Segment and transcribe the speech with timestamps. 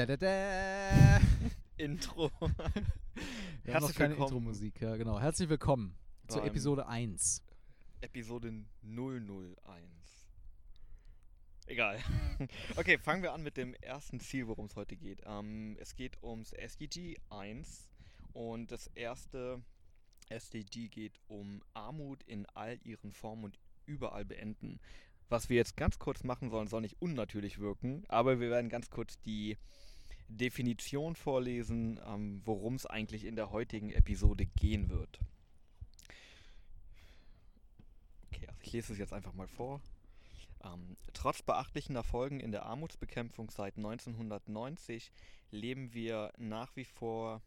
[0.00, 1.20] Da, da, da.
[1.76, 2.30] Intro.
[2.40, 2.62] Wir haben
[3.64, 4.14] noch Herzlich keine.
[4.14, 5.20] Intro-Musik, ja, genau.
[5.20, 5.94] Herzlich willkommen
[6.26, 7.44] zur Episode 1.
[8.00, 9.60] Episode 001.
[11.66, 11.98] Egal.
[12.76, 15.20] Okay, fangen wir an mit dem ersten Ziel, worum es heute geht.
[15.26, 17.90] Ähm, es geht ums SDG 1
[18.32, 19.62] und das erste
[20.30, 24.80] SDG geht um Armut in all ihren Formen und überall beenden.
[25.28, 28.88] Was wir jetzt ganz kurz machen sollen, soll nicht unnatürlich wirken, aber wir werden ganz
[28.88, 29.58] kurz die
[30.30, 35.18] Definition vorlesen, ähm, worum es eigentlich in der heutigen Episode gehen wird.
[38.26, 39.80] Okay, also ich lese es jetzt einfach mal vor.
[40.62, 45.10] Ähm, trotz beachtlichen Erfolgen in der Armutsbekämpfung seit 1990
[45.50, 47.42] leben wir nach wie vor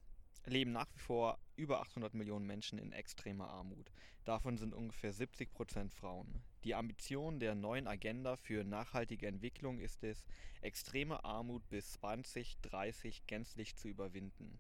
[0.45, 3.91] leben nach wie vor über 800 Millionen Menschen in extremer Armut.
[4.25, 6.43] Davon sind ungefähr 70 Prozent Frauen.
[6.63, 10.25] Die Ambition der neuen Agenda für nachhaltige Entwicklung ist es,
[10.61, 14.59] extreme Armut bis 2030 gänzlich zu überwinden.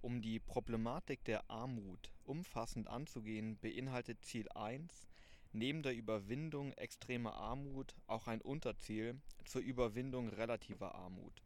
[0.00, 5.06] Um die Problematik der Armut umfassend anzugehen, beinhaltet Ziel 1
[5.54, 11.42] neben der Überwindung extremer Armut auch ein Unterziel zur Überwindung relativer Armut,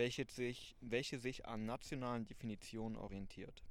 [0.00, 3.62] welche sich, welche sich an nationalen Definitionen orientiert.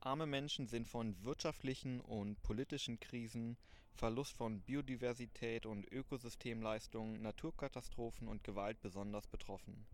[0.00, 3.56] Arme Menschen sind von wirtschaftlichen und politischen Krisen,
[3.94, 9.86] Verlust von Biodiversität und Ökosystemleistungen, Naturkatastrophen und Gewalt besonders betroffen.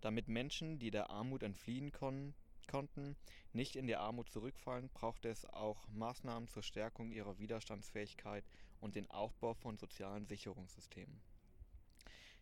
[0.00, 2.32] Damit Menschen, die der Armut entfliehen kon
[2.66, 3.14] konnten,
[3.52, 8.46] nicht in die Armut zurückfallen, braucht es auch Maßnahmen zur Stärkung ihrer Widerstandsfähigkeit
[8.80, 11.20] und den Aufbau von sozialen Sicherungssystemen.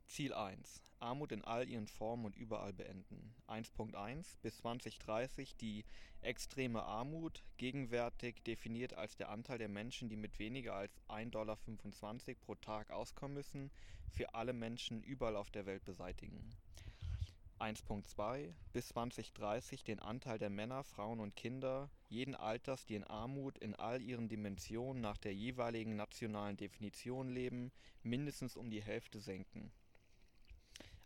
[0.07, 0.83] Ziel 1.
[1.01, 3.35] Armut in all ihren Formen und überall beenden.
[3.49, 5.85] 1.1 bis 2030 die
[6.23, 11.59] extreme Armut, gegenwärtig definiert als der Anteil der Menschen, die mit weniger als 1,25 Dollar
[12.41, 13.71] pro Tag auskommen müssen,
[14.11, 16.55] für alle Menschen überall auf der Welt beseitigen.
[17.59, 23.59] 1.2 bis 2030 den Anteil der Männer, Frauen und Kinder jeden Alters, die in Armut
[23.59, 27.73] in all ihren Dimensionen nach der jeweiligen nationalen Definition leben,
[28.03, 29.73] mindestens um die Hälfte senken.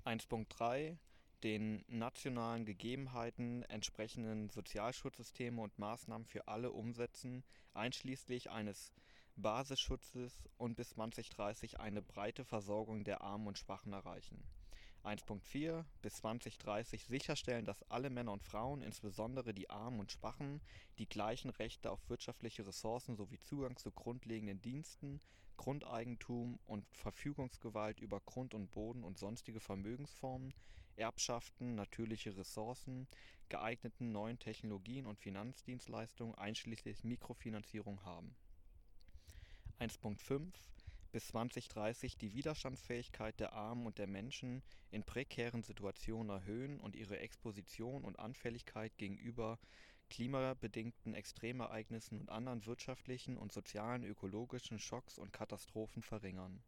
[0.08, 0.96] 1.3
[1.42, 8.92] den nationalen Gegebenheiten entsprechenden Sozialschutzsysteme und Maßnahmen für alle umsetzen, einschließlich eines
[9.36, 14.42] Basisschutzes und bis 2030 eine breite Versorgung der Armen und Schwachen erreichen.
[15.04, 20.60] 1.4 bis 2030 sicherstellen, dass alle Männer und Frauen, insbesondere die Armen und Schwachen,
[20.98, 25.20] die gleichen Rechte auf wirtschaftliche Ressourcen sowie Zugang zu grundlegenden Diensten,
[25.56, 30.54] Grundeigentum und Verfügungsgewalt über Grund und Boden und sonstige Vermögensformen,
[30.96, 33.06] Erbschaften, natürliche Ressourcen,
[33.48, 38.36] geeigneten neuen Technologien und Finanzdienstleistungen einschließlich Mikrofinanzierung haben.
[39.80, 40.52] 1.5
[41.12, 47.18] bis 2030 die Widerstandsfähigkeit der Armen und der Menschen in prekären Situationen erhöhen und ihre
[47.18, 49.58] Exposition und Anfälligkeit gegenüber
[50.10, 56.62] klimabedingten Extremereignissen und anderen wirtschaftlichen und sozialen ökologischen Schocks und Katastrophen verringern.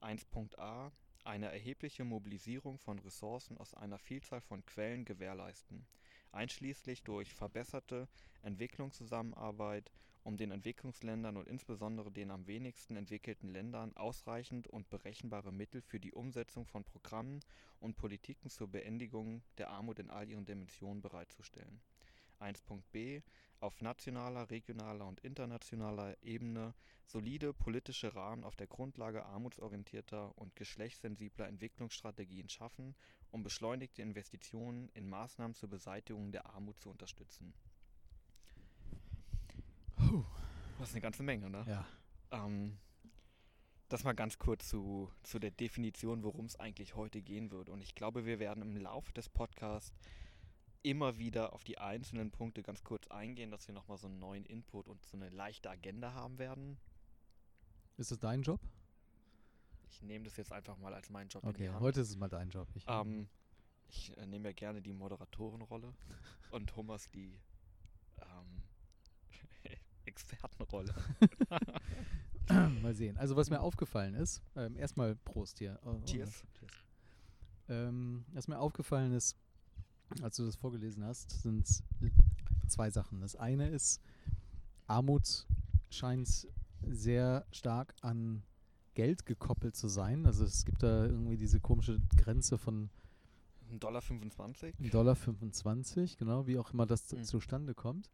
[0.00, 0.92] 1.a
[1.24, 5.86] eine erhebliche Mobilisierung von Ressourcen aus einer Vielzahl von Quellen gewährleisten,
[6.32, 8.08] einschließlich durch verbesserte
[8.42, 9.92] Entwicklungszusammenarbeit,
[10.28, 15.98] um den Entwicklungsländern und insbesondere den am wenigsten entwickelten Ländern ausreichend und berechenbare Mittel für
[15.98, 17.40] die Umsetzung von Programmen
[17.80, 21.80] und Politiken zur Beendigung der Armut in all ihren Dimensionen bereitzustellen.
[22.40, 23.22] 1.b
[23.60, 26.74] auf nationaler, regionaler und internationaler Ebene
[27.06, 32.94] solide politische Rahmen auf der Grundlage armutsorientierter und geschlechtssensibler Entwicklungsstrategien schaffen,
[33.30, 37.54] um beschleunigte Investitionen in Maßnahmen zur Beseitigung der Armut zu unterstützen.
[40.08, 40.24] Puh.
[40.78, 41.64] Das ist eine ganze Menge, ne?
[41.66, 41.86] Ja.
[42.30, 42.78] Ähm,
[43.88, 47.68] das mal ganz kurz zu, zu der Definition, worum es eigentlich heute gehen wird.
[47.68, 49.92] Und ich glaube, wir werden im Laufe des Podcasts
[50.82, 54.44] immer wieder auf die einzelnen Punkte ganz kurz eingehen, dass wir nochmal so einen neuen
[54.44, 56.78] Input und so eine leichte Agenda haben werden.
[57.96, 58.60] Ist das dein Job?
[59.90, 62.50] Ich nehme das jetzt einfach mal als meinen Job Okay, heute ist es mal dein
[62.50, 62.68] Job.
[62.74, 63.28] Ich, Ähm,
[63.88, 65.92] ich äh, nehme ja gerne die Moderatorenrolle
[66.52, 67.34] und Thomas die
[70.18, 70.94] Expertenrolle.
[72.82, 73.16] mal sehen.
[73.18, 75.78] Also was mir aufgefallen ist, ähm, erstmal Prost hier.
[75.84, 76.42] Oh, oh, Cheers.
[76.58, 76.72] Cheers.
[77.68, 79.36] Ähm, was mir aufgefallen ist,
[80.22, 81.68] als du das vorgelesen hast, sind
[82.66, 83.20] zwei Sachen.
[83.20, 84.00] Das eine ist,
[84.86, 85.46] Armut
[85.90, 86.48] scheint
[86.82, 88.42] sehr stark an
[88.94, 90.26] Geld gekoppelt zu sein.
[90.26, 92.88] Also es gibt da irgendwie diese komische Grenze von
[93.70, 94.00] 1,25 Dollar.
[94.00, 94.74] 25.
[94.80, 97.22] 1,25 Dollar, 25, genau, wie auch immer das Mhm.
[97.24, 98.10] zustande kommt.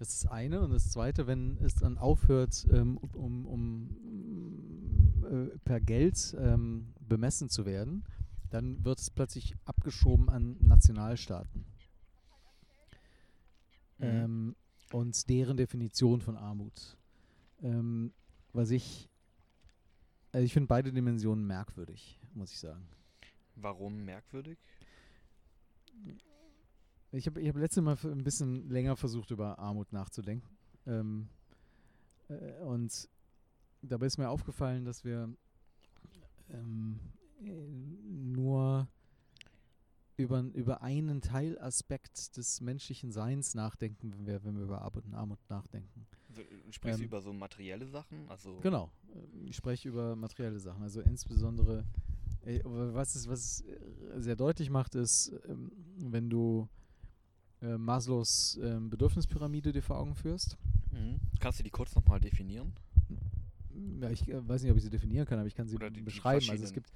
[0.00, 0.62] Das ist das eine.
[0.62, 7.50] Und das zweite, wenn es dann aufhört, ähm, um, um äh, per Geld ähm, bemessen
[7.50, 8.04] zu werden,
[8.48, 11.66] dann wird es plötzlich abgeschoben an Nationalstaaten.
[13.98, 14.06] Mhm.
[14.06, 14.56] Ähm,
[14.90, 16.96] und deren Definition von Armut.
[17.62, 18.14] Ähm,
[18.54, 19.10] was ich,
[20.32, 22.88] also ich finde beide Dimensionen merkwürdig, muss ich sagen.
[23.54, 24.56] Warum merkwürdig?
[27.12, 30.48] Ich habe ich hab letztes Mal ein bisschen länger versucht, über Armut nachzudenken.
[30.86, 31.28] Ähm,
[32.28, 33.08] äh, und
[33.82, 35.28] dabei ist mir aufgefallen, dass wir
[36.50, 37.00] ähm,
[37.42, 38.86] äh, nur
[40.16, 45.14] über, über einen Teilaspekt des menschlichen Seins nachdenken, wenn wir, wenn wir über Armut und
[45.14, 46.06] Armut nachdenken.
[46.28, 48.28] Also, sprichst du Ähm, über so materielle Sachen?
[48.28, 48.92] Also Genau.
[49.14, 50.82] äh, Ich spreche über materielle Sachen.
[50.82, 51.84] Also insbesondere,
[52.44, 56.68] äh, was es, was es äh, sehr deutlich macht, ist, ähm, wenn du
[57.62, 60.56] äh, Maslows ähm, Bedürfnispyramide dir vor Augen führst.
[60.92, 61.20] Mhm.
[61.38, 62.72] Kannst du die kurz nochmal definieren?
[64.00, 65.90] Ja, ich äh, weiß nicht, ob ich sie definieren kann, aber ich kann sie die-
[65.90, 66.48] die beschreiben.
[66.50, 66.90] Also es gibt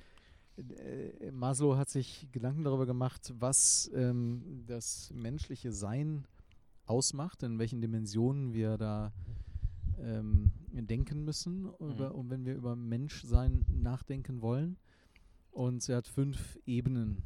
[0.56, 6.26] äh, Maslow hat sich Gedanken darüber gemacht, was ähm, das menschliche Sein
[6.86, 9.12] ausmacht, in welchen Dimensionen wir da
[9.98, 12.14] ähm, denken müssen, über, Mhm.
[12.16, 14.76] und wenn wir über Menschsein nachdenken wollen.
[15.50, 17.22] Und er hat fünf Ebenen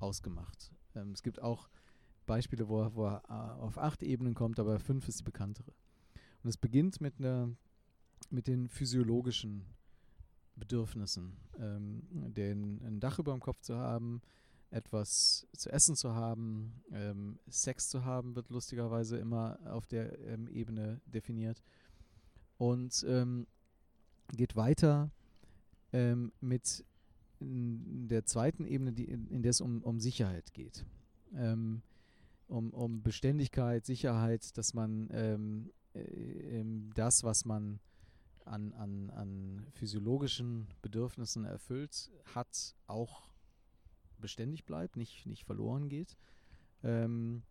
[0.00, 0.72] ausgemacht.
[0.96, 1.68] Ähm, es gibt auch
[2.30, 5.72] Beispiele, wo er, wo er äh, auf acht Ebenen kommt, aber fünf ist die bekanntere.
[6.42, 7.50] Und es beginnt mit einer
[8.30, 9.64] mit den physiologischen
[10.56, 14.20] Bedürfnissen, ähm, den, ein Dach über dem Kopf zu haben,
[14.70, 20.48] etwas zu essen zu haben, ähm, Sex zu haben, wird lustigerweise immer auf der ähm,
[20.48, 21.62] Ebene definiert.
[22.58, 23.46] Und ähm,
[24.36, 25.10] geht weiter
[25.92, 26.84] ähm, mit
[27.40, 30.84] der zweiten Ebene, die, in, in der es um, um Sicherheit geht.
[31.34, 31.82] Ähm,
[32.50, 36.64] um, um Beständigkeit, Sicherheit, dass man ähm, äh,
[36.94, 37.80] das, was man
[38.44, 43.28] an, an, an physiologischen Bedürfnissen erfüllt hat, auch
[44.18, 46.16] beständig bleibt, nicht, nicht verloren geht.
[46.82, 47.42] Ähm,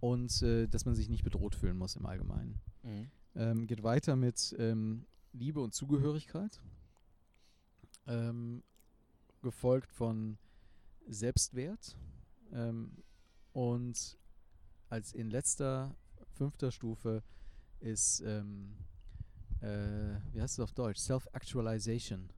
[0.00, 2.60] und äh, dass man sich nicht bedroht fühlen muss im Allgemeinen.
[2.82, 3.10] Mhm.
[3.34, 6.60] Ähm, geht weiter mit ähm, Liebe und Zugehörigkeit.
[8.06, 8.62] Ähm,
[9.42, 10.38] gefolgt von
[11.08, 11.96] Selbstwert.
[12.52, 12.90] Ähm,
[13.52, 14.18] und
[14.92, 15.96] als in letzter,
[16.34, 17.22] fünfter Stufe
[17.80, 18.74] ist, ähm,
[19.62, 21.00] äh, wie heißt es auf Deutsch?
[21.00, 22.28] Self-Actualization.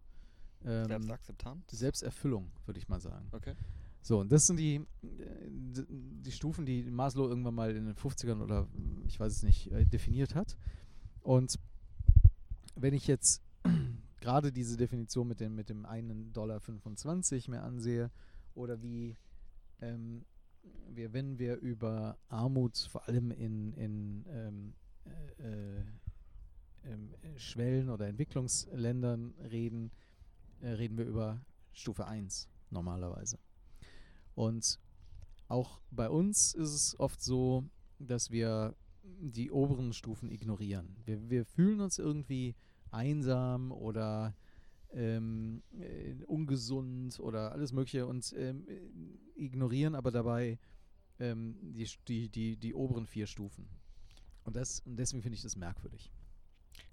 [0.65, 1.65] Ähm, Selbstakzeptanz?
[1.73, 3.27] Selbsterfüllung, würde ich mal sagen.
[3.33, 3.57] Okay.
[4.03, 8.41] So, und das sind die, äh, die Stufen, die Maslow irgendwann mal in den 50ern
[8.41, 10.57] oder mm, ich weiß es nicht, äh, definiert hat.
[11.23, 11.59] Und
[12.77, 13.43] wenn ich jetzt
[14.21, 18.13] gerade diese Definition mit dem, mit dem einen Dollar 25 mir ansehe
[18.55, 19.17] oder wie
[19.81, 20.25] ähm,
[20.89, 24.75] wir, wenn wir über Armut vor allem in, in ähm,
[25.39, 25.85] äh, äh,
[26.85, 29.91] ähm, Schwellen- oder Entwicklungsländern reden,
[30.61, 31.41] äh, reden wir über
[31.73, 33.39] Stufe 1 normalerweise.
[34.35, 34.79] Und
[35.49, 37.65] auch bei uns ist es oft so,
[37.99, 40.97] dass wir die oberen Stufen ignorieren.
[41.05, 42.55] Wir, wir fühlen uns irgendwie
[42.91, 44.35] einsam oder
[44.95, 50.59] ähm, äh, ungesund oder alles Mögliche und ähm, äh, ignorieren aber dabei
[51.19, 53.69] ähm, die, die, die, die oberen vier Stufen.
[54.45, 56.11] Und, das, und deswegen finde ich das merkwürdig.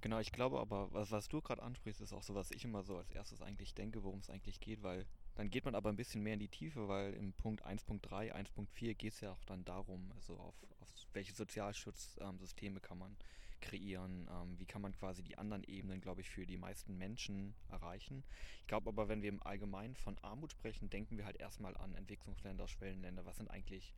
[0.02, 2.84] Genau, ich glaube aber, was, was du gerade ansprichst, ist auch so, was ich immer
[2.84, 5.06] so als erstes eigentlich denke, worum es eigentlich geht, weil
[5.36, 8.94] dann geht man aber ein bisschen mehr in die Tiefe, weil im Punkt 1.3, 1.4
[8.96, 13.16] geht es ja auch dann darum, also auf, auf welche Sozialschutzsysteme kann man
[13.62, 17.54] kreieren, ähm, wie kann man quasi die anderen Ebenen, glaube ich, für die meisten Menschen
[17.70, 18.24] erreichen.
[18.62, 21.96] Ich glaube aber, wenn wir im Allgemeinen von Armut sprechen, denken wir halt erstmal an
[21.96, 23.26] Entwicklungsländer, Schwellenländer.
[23.26, 23.94] Was sind eigentlich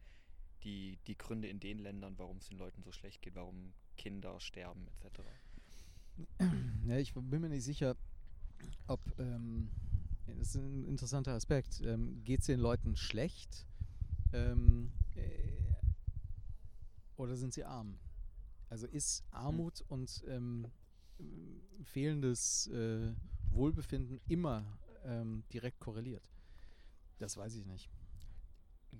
[0.63, 4.39] die, die Gründe in den Ländern, warum es den Leuten so schlecht geht, warum Kinder
[4.39, 5.19] sterben etc.
[6.85, 7.95] Ja, ich bin mir nicht sicher,
[8.87, 9.69] ob, ähm,
[10.27, 13.65] das ist ein interessanter Aspekt, ähm, geht es den Leuten schlecht
[14.33, 15.53] ähm, äh,
[17.15, 17.97] oder sind sie arm?
[18.73, 20.65] Also ist Armut und ähm,
[21.19, 21.23] äh,
[21.83, 23.13] fehlendes äh,
[23.51, 24.65] Wohlbefinden immer
[25.03, 26.23] ähm, direkt korreliert?
[27.19, 27.91] Das weiß ich nicht.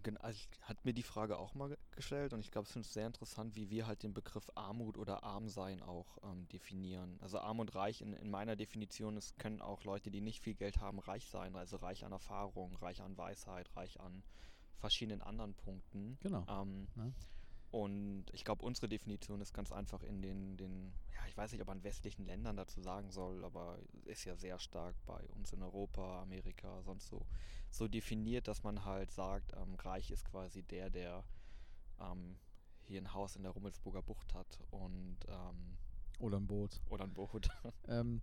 [0.04, 2.76] Gen- Also ich hat mir die Frage auch mal ge- gestellt und ich glaube, es
[2.76, 7.18] ist sehr interessant, wie wir halt den Begriff Armut oder Armsein auch ähm, definieren.
[7.22, 10.54] Also arm und reich in, in meiner Definition, es können auch Leute, die nicht viel
[10.54, 11.56] Geld haben, reich sein.
[11.56, 14.22] Also reich an Erfahrung, reich an Weisheit, reich an
[14.78, 16.20] verschiedenen anderen Punkten.
[16.22, 16.46] Genau.
[16.48, 17.12] Ähm, Ne?
[17.74, 21.62] Und ich glaube, unsere Definition ist ganz einfach in den, den, ja, ich weiß nicht,
[21.62, 25.64] ob man westlichen Ländern dazu sagen soll, aber ist ja sehr stark bei uns in
[25.64, 27.26] Europa, Amerika, sonst so,
[27.72, 31.24] so definiert, dass man halt sagt, ähm, reich ist quasi der, der
[32.00, 32.36] ähm,
[32.84, 35.76] hier ein Haus in der Rummelsburger Bucht hat und ähm,
[36.20, 36.80] Oder ein Boot.
[36.92, 37.50] oder ein Boot.
[37.88, 38.22] Ähm,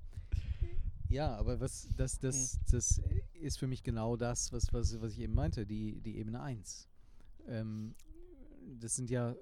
[1.08, 3.02] Ja, aber was das, das, das
[3.32, 6.88] ist für mich genau das, was, was, was ich eben meinte, die, die Ebene 1.
[8.78, 9.34] Das sind ja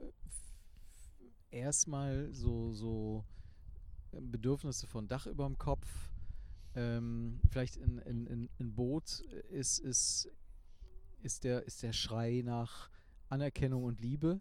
[1.51, 3.25] erstmal so, so
[4.13, 5.87] Bedürfnisse von Dach über dem Kopf.
[6.75, 9.21] Ähm, vielleicht ein, ein, ein Boot
[9.51, 10.29] ist, ist,
[11.23, 12.91] ist, der, ist der Schrei nach
[13.29, 14.41] Anerkennung und Liebe.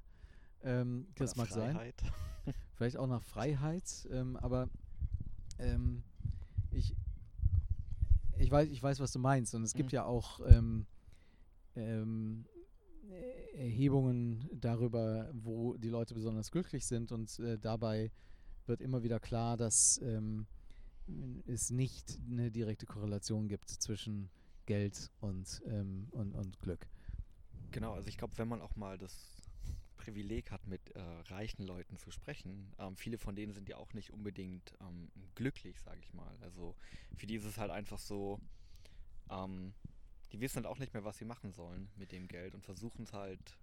[0.64, 2.02] Ähm, das mag Freiheit.
[2.02, 2.14] sein.
[2.76, 4.08] Vielleicht auch nach Freiheit.
[4.12, 4.70] Ähm, aber
[5.60, 6.04] ähm,
[6.72, 6.96] ich,
[8.38, 9.56] ich, weiß, ich weiß, was du meinst.
[9.56, 9.96] Und es gibt mhm.
[9.96, 10.86] ja auch ähm,
[11.76, 12.46] ähm,
[13.56, 17.12] Erhebungen darüber, wo die Leute besonders glücklich sind.
[17.12, 18.12] Und äh, dabei
[18.66, 20.46] wird immer wieder klar, dass ähm,
[21.46, 24.30] es nicht eine direkte Korrelation gibt zwischen
[24.66, 26.88] Geld und, ähm, und, und Glück.
[27.72, 29.38] Genau, also ich glaube, wenn man auch mal das
[29.98, 32.72] Privileg hat, mit äh, reichen Leuten zu sprechen.
[32.80, 36.34] Ähm, viele von denen sind ja auch nicht unbedingt ähm, glücklich, sage ich mal.
[36.42, 36.76] Also
[37.18, 38.40] für die ist es halt einfach so,
[39.30, 39.74] ähm,
[40.32, 43.04] die wissen halt auch nicht mehr, was sie machen sollen mit dem Geld und versuchen
[43.04, 43.58] es halt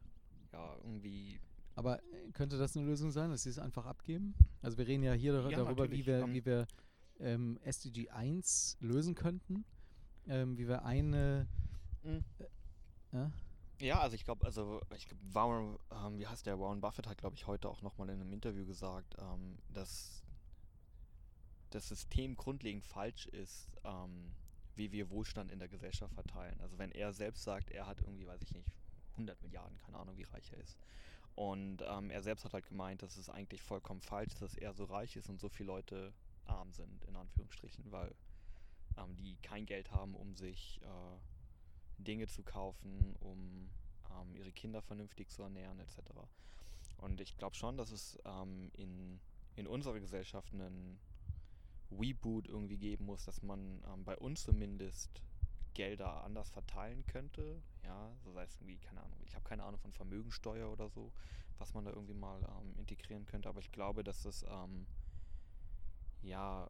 [0.52, 1.40] ja irgendwie.
[1.74, 4.34] Aber äh, könnte das eine Lösung sein, dass sie es einfach abgeben?
[4.62, 6.66] Also wir reden ja hier ja, darüber, wie wir, wie wir
[7.18, 9.64] ähm, SDG 1 lösen könnten,
[10.26, 11.48] ähm, wie wir eine
[12.02, 12.24] mhm.
[12.38, 12.44] äh,
[13.12, 13.32] ja?
[13.80, 17.18] Ja, also ich glaube, also ich glaube, Warren, ähm, wie heißt der, Warren Buffett hat,
[17.18, 20.22] glaube ich, heute auch nochmal in einem Interview gesagt, ähm, dass
[21.70, 24.32] das System grundlegend falsch ist, ähm,
[24.76, 26.58] wie wir Wohlstand in der Gesellschaft verteilen.
[26.60, 28.68] Also wenn er selbst sagt, er hat irgendwie, weiß ich nicht,
[29.12, 30.78] 100 Milliarden, keine Ahnung, wie reich er ist.
[31.34, 34.72] Und ähm, er selbst hat halt gemeint, dass es eigentlich vollkommen falsch ist, dass er
[34.72, 36.12] so reich ist und so viele Leute
[36.44, 38.14] arm sind, in Anführungsstrichen, weil
[38.96, 43.70] ähm, die kein Geld haben, um sich äh, Dinge zu kaufen, um
[44.10, 45.98] ähm, ihre Kinder vernünftig zu ernähren etc.
[46.98, 49.20] Und ich glaube schon, dass es ähm, in,
[49.56, 50.98] in unserer Gesellschaft einen
[51.90, 55.22] Reboot irgendwie geben muss, dass man ähm, bei uns zumindest
[55.74, 57.62] Gelder anders verteilen könnte.
[57.82, 61.12] Ja, so sei es irgendwie, keine Ahnung, ich habe keine Ahnung von Vermögensteuer oder so,
[61.58, 64.86] was man da irgendwie mal ähm, integrieren könnte, aber ich glaube, dass es ähm,
[66.22, 66.68] ja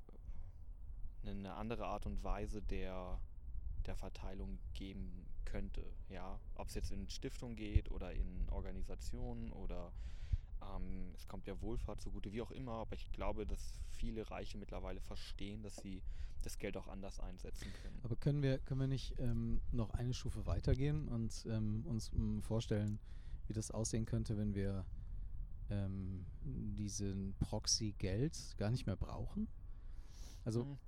[1.25, 3.19] eine andere Art und Weise der
[3.87, 5.85] der Verteilung geben könnte.
[6.09, 9.93] Ja, ob es jetzt in Stiftungen geht oder in Organisationen oder
[10.63, 12.73] ähm, es kommt der Wohlfahrt zugute, wie auch immer.
[12.73, 16.03] Aber ich glaube, dass viele Reiche mittlerweile verstehen, dass sie
[16.43, 17.99] das Geld auch anders einsetzen können.
[18.03, 22.43] Aber können wir, können wir nicht ähm, noch eine Stufe weitergehen und ähm, uns ähm,
[22.43, 22.99] vorstellen,
[23.47, 24.85] wie das aussehen könnte, wenn wir
[25.71, 29.49] ähm, diesen Proxy-Geld gar nicht mehr brauchen?
[30.45, 30.65] Also.
[30.65, 30.79] Mhm.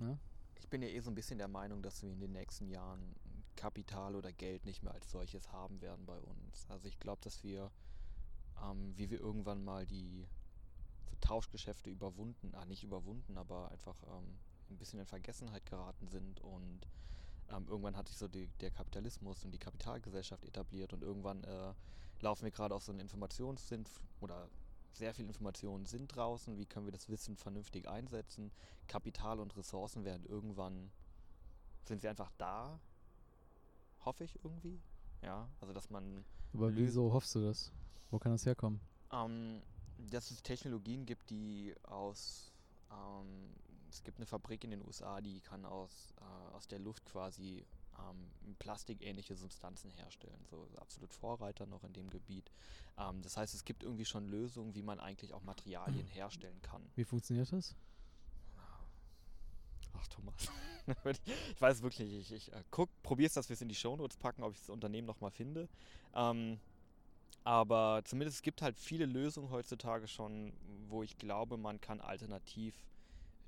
[0.00, 0.18] Ja?
[0.66, 3.14] ich bin ja eh so ein bisschen der Meinung, dass wir in den nächsten Jahren
[3.54, 6.66] Kapital oder Geld nicht mehr als solches haben werden bei uns.
[6.68, 7.70] Also ich glaube, dass wir,
[8.62, 10.26] ähm, wie wir irgendwann mal die
[11.04, 14.38] so Tauschgeschäfte überwunden, ah nicht überwunden, aber einfach ähm,
[14.70, 16.88] ein bisschen in Vergessenheit geraten sind und
[17.48, 21.74] ähm, irgendwann hat sich so die, der Kapitalismus und die Kapitalgesellschaft etabliert und irgendwann äh,
[22.20, 23.84] laufen wir gerade auf so einen Informationssinn
[24.20, 24.48] oder
[24.92, 28.50] sehr viele Informationen sind draußen, wie können wir das Wissen vernünftig einsetzen.
[28.88, 30.90] Kapital und Ressourcen werden irgendwann,
[31.84, 32.80] sind sie einfach da,
[34.04, 34.80] hoffe ich irgendwie.
[35.22, 36.24] Ja, also dass man.
[36.54, 37.72] Aber wieso hoffst du das?
[38.10, 38.80] Wo kann das herkommen?
[39.12, 39.62] Ähm,
[40.10, 42.52] dass es Technologien gibt, die aus.
[42.90, 43.54] Ähm,
[43.90, 47.64] es gibt eine Fabrik in den USA, die kann aus, äh, aus der Luft quasi
[47.98, 50.44] ähm, plastikähnliche Substanzen herstellen.
[50.50, 52.50] So absolut Vorreiter noch in dem Gebiet.
[52.98, 56.82] Ähm, das heißt, es gibt irgendwie schon Lösungen, wie man eigentlich auch Materialien herstellen kann.
[56.94, 57.74] Wie funktioniert das?
[59.98, 60.34] Ach, Thomas.
[61.54, 64.42] ich weiß wirklich, ich, ich äh, guck, probier's, dass wir es in die Shownotes packen,
[64.42, 65.68] ob ich das Unternehmen nochmal finde.
[66.14, 66.60] Ähm,
[67.46, 70.52] aber zumindest es gibt halt viele Lösungen heutzutage schon,
[70.88, 72.74] wo ich glaube, man kann alternativ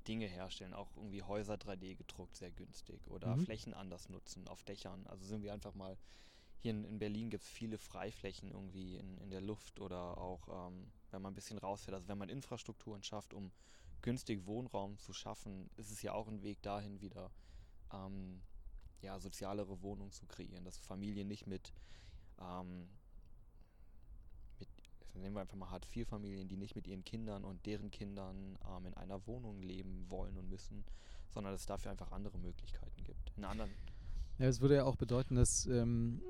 [0.07, 3.43] Dinge herstellen, auch irgendwie Häuser 3D gedruckt, sehr günstig oder mhm.
[3.43, 5.05] Flächen anders nutzen auf Dächern.
[5.07, 5.97] Also sind wir einfach mal,
[6.59, 10.47] hier in, in Berlin gibt es viele Freiflächen irgendwie in, in der Luft oder auch,
[10.47, 13.51] ähm, wenn man ein bisschen rausfährt, also wenn man Infrastrukturen schafft, um
[14.01, 17.31] günstig Wohnraum zu schaffen, ist es ja auch ein Weg dahin wieder,
[17.91, 18.41] ähm,
[19.01, 21.73] ja, sozialere Wohnungen zu kreieren, dass Familien nicht mit
[22.39, 22.87] ähm,
[25.19, 28.93] nehmen wir einfach mal Hartz-IV-Familien, die nicht mit ihren Kindern und deren Kindern ähm, in
[28.95, 30.83] einer Wohnung leben wollen und müssen,
[31.29, 33.31] sondern dass es dafür einfach andere Möglichkeiten gibt.
[33.37, 33.69] In anderen.
[34.37, 36.21] Ja, es würde ja auch bedeuten, dass ähm,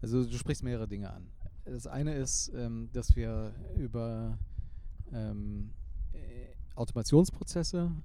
[0.00, 1.30] also du sprichst mehrere Dinge an.
[1.64, 4.38] Das eine ist, ähm, dass wir über
[5.12, 5.72] ähm,
[6.74, 8.02] Automationsprozesse mhm.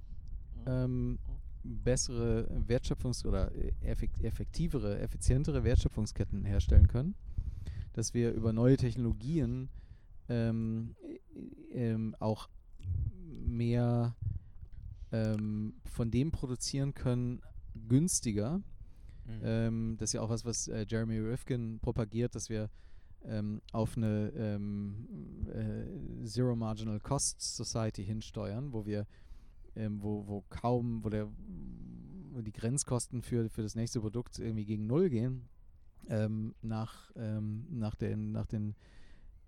[0.66, 1.18] ähm,
[1.62, 7.14] bessere Wertschöpfungs- oder effektivere, effizientere Wertschöpfungsketten herstellen können
[7.94, 9.70] dass wir über neue Technologien
[10.28, 10.94] ähm,
[11.72, 12.48] ähm, auch
[13.46, 14.14] mehr
[15.12, 17.40] ähm, von dem produzieren können,
[17.88, 18.58] günstiger.
[19.26, 19.40] Mhm.
[19.42, 22.68] Ähm, das ist ja auch was, was äh, Jeremy Rifkin propagiert, dass wir
[23.24, 25.08] ähm, auf eine ähm,
[25.48, 29.06] äh, Zero Marginal Cost Society hinsteuern, wo wir,
[29.76, 31.28] wo, wo kaum, wo der
[32.34, 35.48] wo die Grenzkosten für, für das nächste Produkt irgendwie gegen Null gehen,
[36.08, 38.74] ähm, nach, ähm, nach, den, nach den,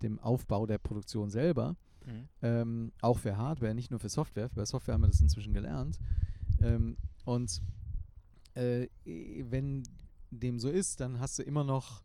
[0.01, 1.75] dem Aufbau der Produktion selber.
[2.05, 2.27] Mhm.
[2.41, 4.49] Ähm, auch für Hardware, nicht nur für Software.
[4.55, 5.99] Bei Software haben wir das inzwischen gelernt.
[6.61, 7.61] Ähm, und
[8.55, 9.83] äh, wenn
[10.31, 12.03] dem so ist, dann hast du immer noch,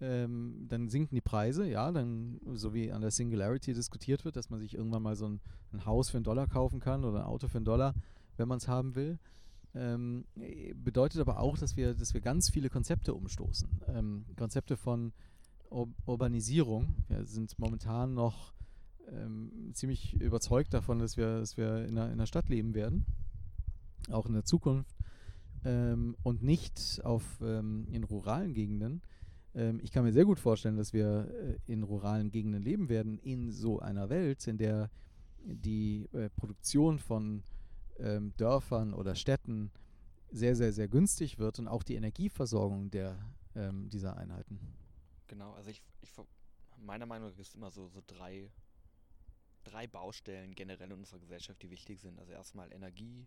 [0.00, 4.50] ähm, dann sinken die Preise, ja, dann, so wie an der Singularity diskutiert wird, dass
[4.50, 5.40] man sich irgendwann mal so ein,
[5.72, 7.94] ein Haus für einen Dollar kaufen kann oder ein Auto für einen Dollar,
[8.36, 9.18] wenn man es haben will.
[9.78, 10.24] Ähm,
[10.74, 13.68] bedeutet aber auch, dass wir, dass wir ganz viele Konzepte umstoßen.
[13.86, 15.12] Ähm, Konzepte von
[15.70, 16.96] Ur Urbanisierung.
[17.06, 18.54] Wir sind momentan noch
[19.12, 23.06] ähm, ziemlich überzeugt davon, dass wir, dass wir in, einer, in einer Stadt leben werden,
[24.10, 24.96] auch in der Zukunft
[25.64, 29.02] ähm, und nicht auf, ähm, in ruralen Gegenden.
[29.54, 33.18] Ähm, ich kann mir sehr gut vorstellen, dass wir äh, in ruralen Gegenden leben werden,
[33.18, 34.90] in so einer Welt, in der
[35.44, 37.44] die äh, Produktion von
[37.98, 39.70] ähm, Dörfern oder Städten
[40.30, 43.18] sehr, sehr, sehr günstig wird und auch die Energieversorgung der,
[43.54, 44.60] ähm, dieser Einheiten.
[45.26, 46.12] Genau, also ich, ich
[46.78, 48.50] meiner Meinung nach gibt es immer so, so drei,
[49.64, 52.18] drei Baustellen generell in unserer Gesellschaft, die wichtig sind.
[52.18, 53.26] Also erstmal Energie,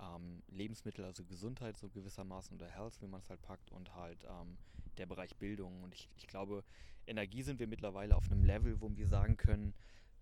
[0.00, 4.24] ähm, Lebensmittel, also Gesundheit so gewissermaßen oder Health, wie man es halt packt, und halt
[4.24, 4.58] ähm,
[4.98, 5.82] der Bereich Bildung.
[5.82, 6.64] Und ich, ich glaube,
[7.06, 9.74] Energie sind wir mittlerweile auf einem Level, wo wir sagen können,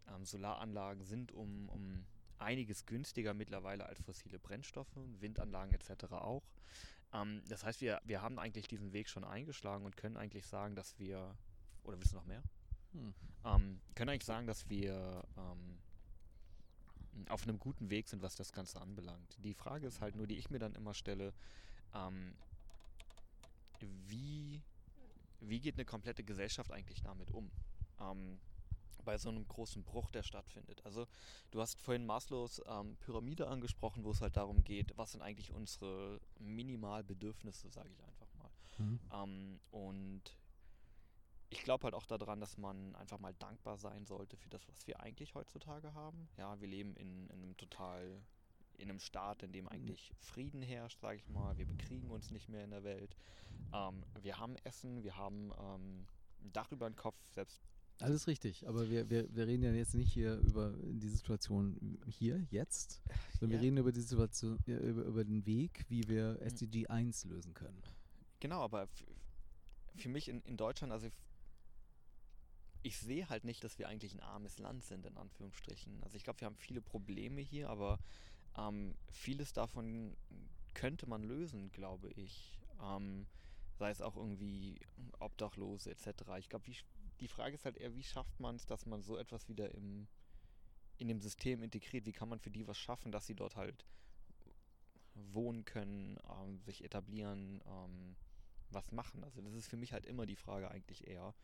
[0.08, 2.04] ähm, Solaranlagen sind um, um
[2.40, 6.12] einiges günstiger mittlerweile als fossile Brennstoffe, Windanlagen etc.
[6.12, 6.42] auch.
[7.12, 10.74] Ähm, das heißt, wir, wir haben eigentlich diesen Weg schon eingeschlagen und können eigentlich sagen,
[10.74, 11.34] dass wir,
[11.84, 12.42] oder willst du noch mehr?
[12.92, 13.14] Hm.
[13.44, 15.78] Ähm, können eigentlich sagen, dass wir ähm,
[17.28, 19.36] auf einem guten Weg sind, was das Ganze anbelangt.
[19.44, 21.32] Die Frage ist halt nur, die ich mir dann immer stelle,
[21.94, 22.34] ähm,
[24.08, 24.60] wie,
[25.40, 27.50] wie geht eine komplette Gesellschaft eigentlich damit um?
[28.00, 28.38] Ähm,
[29.02, 30.84] bei so einem großen Bruch, der stattfindet.
[30.84, 31.06] Also
[31.50, 35.52] du hast vorhin Maslows ähm, Pyramide angesprochen, wo es halt darum geht, was sind eigentlich
[35.52, 38.50] unsere Minimalbedürfnisse, sage ich einfach mal.
[38.78, 39.00] Mhm.
[39.12, 40.36] Ähm, und
[41.50, 44.86] ich glaube halt auch daran, dass man einfach mal dankbar sein sollte für das, was
[44.86, 46.28] wir eigentlich heutzutage haben.
[46.36, 48.22] Ja, wir leben in, in einem total,
[48.78, 51.58] in einem Staat, in dem eigentlich Frieden herrscht, sage ich mal.
[51.58, 53.16] Wir bekriegen uns nicht mehr in der Welt.
[53.72, 56.06] Ähm, wir haben Essen, wir haben ähm,
[56.42, 57.60] ein Dach über den Kopf, selbst
[58.02, 62.46] alles richtig, aber wir, wir, wir reden ja jetzt nicht hier über die Situation hier,
[62.50, 63.02] jetzt,
[63.38, 63.60] sondern Ja.
[63.62, 66.46] wir reden über die Situation, äh, über, über den Weg, wie wir Mhm.
[66.46, 67.82] SDG 1 lösen können.
[68.40, 68.88] Genau, aber
[69.96, 71.08] für mich in, in Deutschland, also
[72.82, 76.02] ich sehe halt nicht, dass wir eigentlich ein armes Land sind, in Anführungsstrichen.
[76.02, 77.98] Also ich glaube, wir haben viele Probleme hier, aber
[78.56, 80.16] ähm, vieles davon
[80.72, 82.58] könnte man lösen, glaube ich.
[82.82, 83.26] Ähm,
[83.78, 84.78] sei es auch irgendwie
[85.18, 86.08] Obdachlose etc.
[86.38, 86.76] Ich glaube, wie
[87.20, 90.08] die Frage ist halt eher, wie schafft man es, dass man so etwas wieder im,
[90.96, 92.06] in dem System integriert?
[92.06, 93.84] Wie kann man für die was schaffen, dass sie dort halt
[95.14, 98.16] wohnen können, ähm, sich etablieren, ähm,
[98.70, 99.24] was machen.
[99.24, 101.34] Also das ist für mich halt immer die Frage eigentlich eher.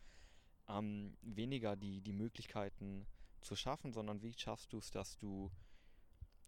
[0.69, 3.07] Ähm, weniger die, die Möglichkeiten
[3.41, 5.51] zu schaffen, sondern wie schaffst du es, dass du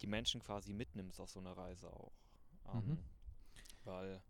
[0.00, 2.12] die Menschen quasi mitnimmst auf so einer Reise auch.
[2.66, 3.04] Ähm, Mhm.
[3.84, 4.22] Weil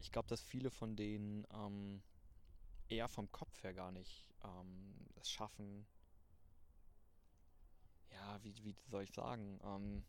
[0.00, 2.02] ich glaube, dass viele von denen ähm,
[2.88, 5.86] eher vom Kopf her gar nicht ähm, es schaffen.
[8.10, 9.60] Ja, wie, wie soll ich sagen?
[9.64, 10.04] Ähm,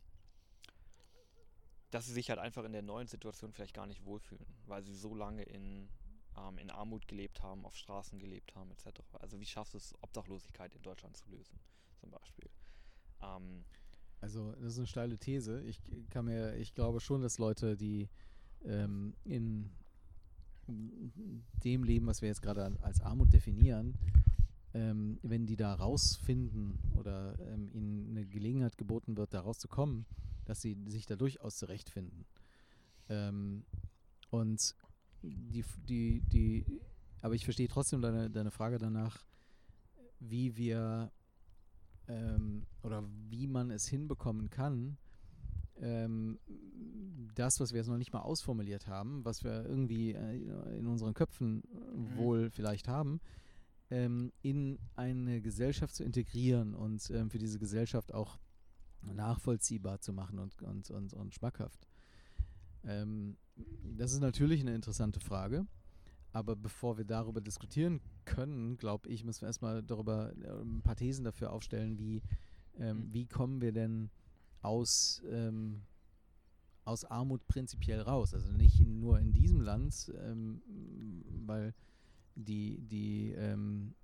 [1.91, 4.93] dass sie sich halt einfach in der neuen Situation vielleicht gar nicht wohlfühlen, weil sie
[4.93, 5.89] so lange in,
[6.37, 9.01] ähm, in Armut gelebt haben, auf Straßen gelebt haben, etc.
[9.13, 11.59] Also wie schaffst du es, Obdachlosigkeit in Deutschland zu lösen,
[11.95, 12.49] zum Beispiel?
[13.21, 13.65] Ähm,
[14.19, 15.63] Also das ist eine steile These.
[15.63, 18.09] Ich kann mir, ich glaube schon, dass Leute, die
[18.65, 19.71] ähm, in
[20.67, 23.95] dem Leben, was wir jetzt gerade als Armut definieren,
[24.73, 30.05] ähm, wenn die da rausfinden oder ähm, ihnen eine Gelegenheit geboten wird, da rauszukommen,
[30.45, 32.25] dass sie sich da durchaus zurechtfinden.
[33.09, 33.63] Ähm,
[34.29, 34.75] und
[35.21, 36.65] die, die, die,
[37.21, 39.25] aber ich verstehe trotzdem deine, deine Frage danach,
[40.19, 41.11] wie wir
[42.07, 44.97] ähm, oder wie man es hinbekommen kann,
[45.81, 46.39] ähm,
[47.35, 51.13] das, was wir jetzt noch nicht mal ausformuliert haben, was wir irgendwie äh, in unseren
[51.13, 53.19] Köpfen äh, wohl vielleicht haben,
[53.89, 58.39] ähm, in eine Gesellschaft zu integrieren und ähm, für diese Gesellschaft auch
[59.01, 61.87] nachvollziehbar zu machen und, und, und, und schmackhaft.
[62.83, 63.37] Ähm,
[63.97, 65.65] das ist natürlich eine interessante Frage.
[66.33, 70.95] Aber bevor wir darüber diskutieren können, glaube ich, müssen wir erstmal darüber äh, ein paar
[70.95, 72.21] Thesen dafür aufstellen, wie,
[72.77, 73.13] ähm, Mhm.
[73.13, 74.09] wie kommen wir denn
[74.61, 75.81] aus, ähm,
[76.85, 78.33] aus Armut prinzipiell raus.
[78.33, 80.61] Also nicht in, nur in diesem Land, ähm,
[81.45, 81.73] weil
[82.35, 83.95] die, die ähm,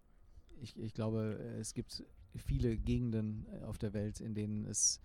[0.62, 2.04] ich, ich glaube, es gibt
[2.36, 5.02] viele Gegenden äh, auf der Welt, in denen es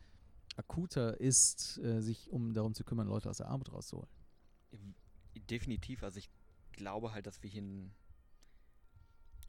[0.57, 4.09] akuter ist, äh, sich um darum zu kümmern, Leute aus der Armut rauszuholen.
[5.51, 6.03] Definitiv.
[6.03, 6.31] Also ich
[6.73, 7.63] glaube halt, dass wir hier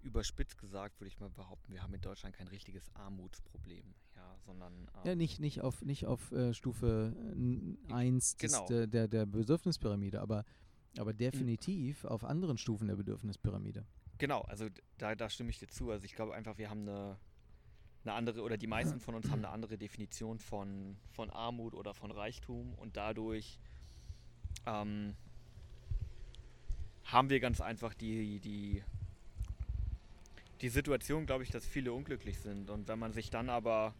[0.01, 4.73] überspitzt gesagt, würde ich mal behaupten, wir haben in Deutschland kein richtiges Armutsproblem, ja, sondern
[4.73, 7.15] ähm, ja nicht nicht auf nicht auf äh, Stufe
[7.89, 8.67] 1 genau.
[8.67, 10.45] der, der der Bedürfnispyramide, aber
[10.97, 13.85] aber definitiv auf anderen Stufen der Bedürfnispyramide.
[14.17, 15.91] Genau, also da, da stimme ich dir zu.
[15.91, 17.17] Also ich glaube einfach, wir haben eine,
[18.03, 21.93] eine andere, oder die meisten von uns haben eine andere Definition von, von Armut oder
[21.93, 23.59] von Reichtum und dadurch
[24.65, 25.15] ähm,
[27.05, 28.83] haben wir ganz einfach die, die,
[30.61, 32.69] die Situation, glaube ich, dass viele unglücklich sind.
[32.69, 33.95] Und wenn man sich dann aber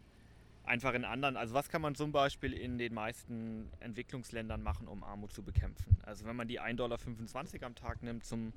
[0.70, 5.04] einfach in anderen, also was kann man zum Beispiel in den meisten Entwicklungsländern machen, um
[5.04, 5.98] Armut zu bekämpfen?
[6.04, 7.00] Also wenn man die 1,25 Dollar
[7.62, 8.54] am Tag nimmt zum,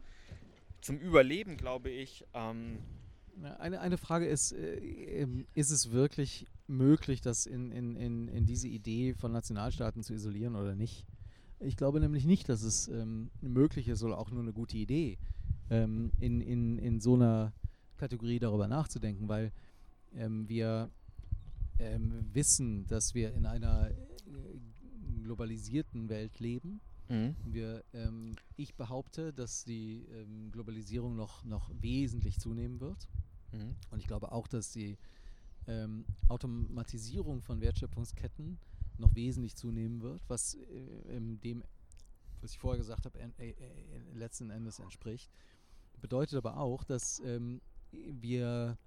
[0.81, 2.25] zum Überleben, glaube ich.
[2.35, 2.79] Ähm
[3.59, 8.45] eine, eine Frage ist, äh, ähm, ist es wirklich möglich, das in, in, in, in
[8.45, 11.07] diese Idee von Nationalstaaten zu isolieren oder nicht?
[11.59, 15.19] Ich glaube nämlich nicht, dass es ähm, möglich ist oder auch nur eine gute Idee,
[15.71, 17.55] ähm, in, in, in so einer
[17.97, 19.53] Kategorie darüber nachzudenken, weil
[20.15, 20.91] ähm, wir
[21.83, 23.95] ähm, wissen, dass wir in einer äh,
[25.23, 26.81] globalisierten Welt leben.
[27.09, 27.37] Mhm.
[27.45, 33.09] Wir, ähm, ich behaupte, dass die ähm, Globalisierung noch, noch wesentlich zunehmen wird.
[33.53, 33.75] Mhm.
[33.91, 34.97] Und ich glaube auch, dass die
[35.67, 38.59] ähm, Automatisierung von Wertschöpfungsketten
[38.99, 41.63] noch wesentlich zunehmen wird, was äh, dem,
[42.41, 43.55] was ich vorher gesagt habe, äh, äh,
[44.15, 45.31] letzten Endes entspricht.
[46.01, 47.61] Bedeutet aber auch, dass ähm,
[47.93, 48.79] wir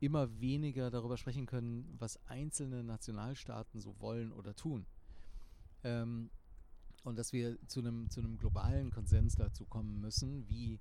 [0.00, 4.86] immer weniger darüber sprechen können, was einzelne Nationalstaaten so wollen oder tun.
[5.82, 6.30] Ähm,
[7.04, 10.78] und dass wir zu einem zu einem globalen Konsens dazu kommen müssen, wie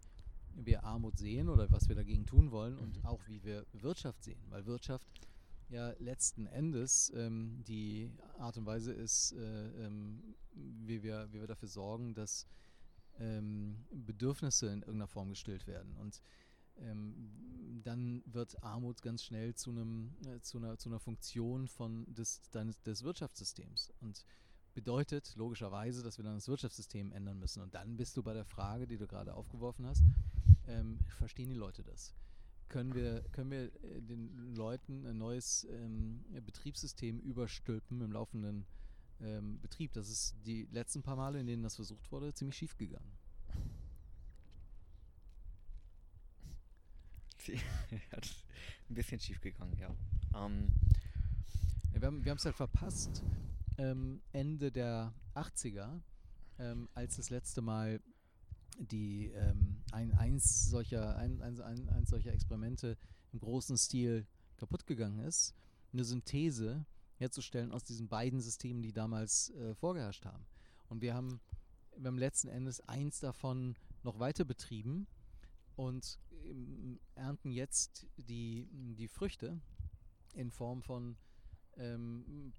[0.55, 3.05] wir Armut sehen oder was wir dagegen tun wollen und mhm.
[3.05, 5.07] auch wie wir Wirtschaft sehen, weil Wirtschaft
[5.69, 11.47] ja letzten Endes ähm, die Art und Weise ist, äh, ähm, wie, wir, wie wir
[11.47, 12.47] dafür sorgen, dass
[13.19, 15.95] ähm, Bedürfnisse in irgendeiner Form gestillt werden.
[15.97, 16.21] Und
[16.77, 22.05] ähm, dann wird Armut ganz schnell zu, einem, äh, zu, einer, zu einer Funktion von
[22.13, 24.25] des, deines, des Wirtschaftssystems und
[24.73, 27.61] bedeutet logischerweise, dass wir dann das Wirtschaftssystem ändern müssen.
[27.61, 30.03] Und dann bist du bei der Frage, die du gerade aufgeworfen hast,
[30.67, 32.13] ähm, verstehen die Leute das?
[32.69, 38.65] Können wir, können wir äh, den Leuten ein neues ähm, Betriebssystem überstülpen im laufenden
[39.21, 39.93] ähm, Betrieb?
[39.93, 43.11] Das ist die letzten paar Male, in denen das versucht wurde, ziemlich schief gegangen.
[48.89, 49.89] ein bisschen schief gegangen, ja.
[50.35, 50.67] Ähm.
[51.93, 53.23] wir haben es halt verpasst,
[53.77, 56.01] ähm, Ende der 80er,
[56.59, 58.01] ähm, als das letzte Mal
[58.79, 62.97] die ähm, ein, eins solcher, ein, ein, ein, eins solcher Experimente
[63.31, 64.25] im großen Stil
[64.57, 65.53] kaputt gegangen ist,
[65.91, 66.85] eine Synthese
[67.17, 70.45] herzustellen aus diesen beiden Systemen, die damals äh, vorgeherrscht haben.
[70.89, 71.39] Und wir haben,
[71.97, 75.07] wir haben letzten Endes eins davon noch weiter betrieben
[75.75, 76.19] und
[77.15, 79.61] ernten jetzt die, die Früchte
[80.33, 81.15] in Form von
[81.77, 82.53] ähm,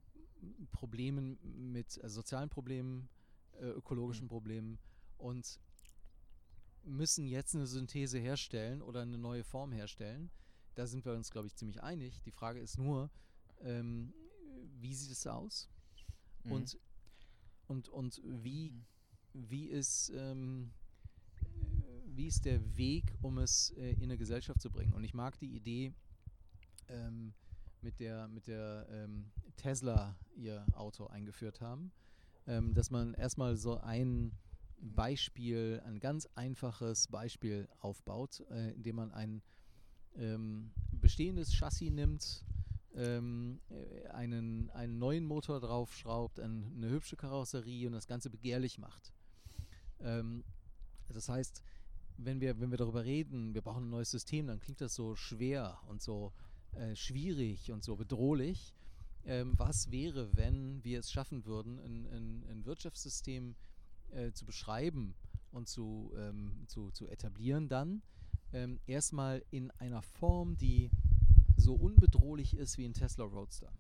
[0.73, 1.39] Problemen
[1.73, 3.09] mit also sozialen Problemen,
[3.61, 4.31] äh, ökologischen mhm.
[4.31, 4.79] Problemen
[5.19, 5.61] und
[6.83, 10.31] müssen jetzt eine Synthese herstellen oder eine neue Form herstellen.
[10.75, 12.21] Da sind wir uns, glaube ich, ziemlich einig.
[12.23, 13.11] Die Frage ist nur,
[13.61, 14.13] ähm,
[14.81, 15.71] wie sieht es aus?
[16.43, 16.53] Mhm.
[16.53, 16.79] Und,
[17.67, 18.85] und, und wie, mhm.
[19.33, 20.73] wie ist ähm,
[22.17, 24.93] wie ist der Weg, um es äh, in eine Gesellschaft zu bringen?
[24.93, 25.93] Und ich mag die Idee,
[26.89, 27.33] ähm,
[27.81, 31.93] mit der, mit der ähm, Tesla ihr Auto eingeführt haben,
[32.47, 34.33] ähm, dass man erstmal so ein
[34.81, 39.43] Beispiel, ein ganz einfaches Beispiel aufbaut, äh, indem man ein
[40.17, 42.45] ähm, bestehendes Chassis nimmt,
[42.95, 48.79] ähm, äh, einen, einen neuen Motor draufschraubt, ein, eine hübsche Karosserie und das Ganze begehrlich
[48.79, 49.13] macht.
[50.01, 50.45] Ähm,
[51.09, 51.63] das heißt,
[52.17, 55.17] wenn wir, wenn wir darüber reden, wir brauchen ein neues System, dann klingt das so
[55.17, 56.33] schwer und so
[56.73, 58.75] äh, schwierig und so bedrohlich.
[59.27, 63.55] Ähm, was wäre, wenn wir es schaffen würden, ein, ein, ein Wirtschaftssystem
[64.11, 65.15] äh, zu beschreiben
[65.51, 68.03] und zu, ähm, zu, zu etablieren dann?
[68.53, 70.91] Ähm, erstmal in einer Form, die
[71.57, 73.73] so unbedrohlich ist wie ein Tesla Roadster.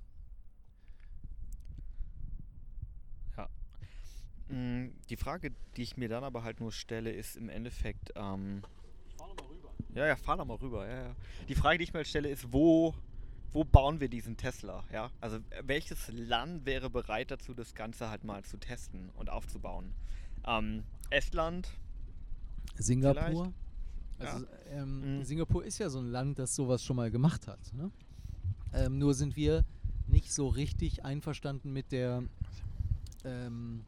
[4.48, 8.12] Die Frage, die ich mir dann aber halt nur stelle, ist im Endeffekt.
[8.14, 8.62] Ähm,
[9.16, 9.70] fahr doch mal rüber.
[9.94, 10.86] Ja, ja, fahr doch mal rüber.
[10.86, 11.16] Ja, ja.
[11.48, 12.94] Die Frage, die ich mir halt stelle, ist, wo,
[13.52, 14.84] wo bauen wir diesen Tesla?
[14.92, 19.94] Ja, also welches Land wäre bereit dazu, das Ganze halt mal zu testen und aufzubauen?
[20.46, 21.68] Ähm, Estland,
[22.76, 23.52] Singapur.
[24.18, 24.82] Also ja.
[24.82, 25.24] ähm, mhm.
[25.24, 27.72] Singapur ist ja so ein Land, das sowas schon mal gemacht hat.
[27.72, 27.90] Ne?
[28.72, 29.64] Ähm, nur sind wir
[30.06, 32.22] nicht so richtig einverstanden mit der
[33.24, 33.84] ähm,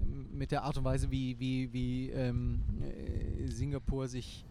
[0.00, 4.44] mit der Art und Weise, wie, wie, wie ähm, äh, Singapur sich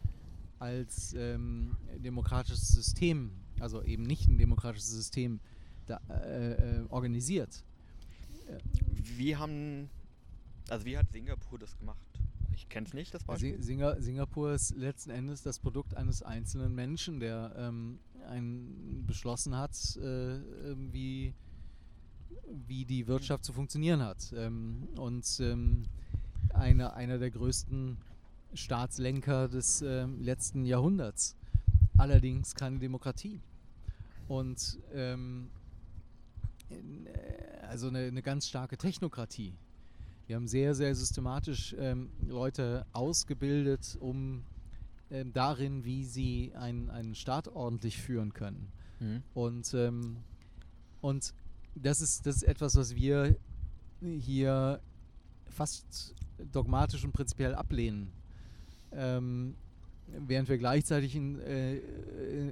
[0.59, 5.39] als ähm, demokratisches System, also eben nicht ein demokratisches System,
[5.85, 7.63] da, äh, äh, organisiert.
[9.17, 9.89] Wie haben,
[10.69, 11.99] also wie hat Singapur das gemacht?
[12.55, 13.61] Ich kenne es nicht, das Beispiel.
[13.61, 19.73] Sing Singapur ist letzten Endes das Produkt eines einzelnen Menschen, der ähm, ein, beschlossen hat,
[19.97, 20.39] äh,
[20.91, 21.33] wie,
[22.67, 24.33] wie die Wirtschaft zu funktionieren hat.
[24.35, 25.83] Ähm, und ähm,
[26.53, 27.97] eine, einer der größten
[28.53, 31.35] Staatslenker des äh, letzten Jahrhunderts.
[31.97, 33.39] Allerdings keine Demokratie.
[34.27, 35.49] Und ähm,
[36.69, 39.53] äh, also eine, eine ganz starke Technokratie.
[40.27, 44.43] Wir haben sehr, sehr systematisch ähm, Leute ausgebildet, um
[45.11, 48.71] ähm, darin, wie sie ein, einen Staat ordentlich führen können.
[48.99, 49.23] Mhm.
[49.33, 50.17] Und, ähm,
[51.01, 51.33] und
[51.75, 53.35] das, ist, das ist etwas, was wir
[54.01, 54.79] hier
[55.49, 56.15] fast
[56.51, 58.11] dogmatisch und prinzipiell ablehnen.
[58.91, 59.55] Ähm,
[60.07, 61.79] während wir gleichzeitig ein, äh,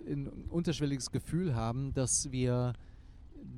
[0.08, 2.74] ein unterschwelliges Gefühl haben, dass wir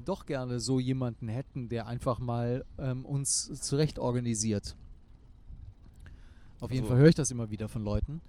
[0.05, 4.75] doch gerne so jemanden hätten, der einfach mal ähm, uns zurecht organisiert.
[6.59, 6.93] Auf jeden also.
[6.93, 8.21] Fall höre ich das immer wieder von Leuten.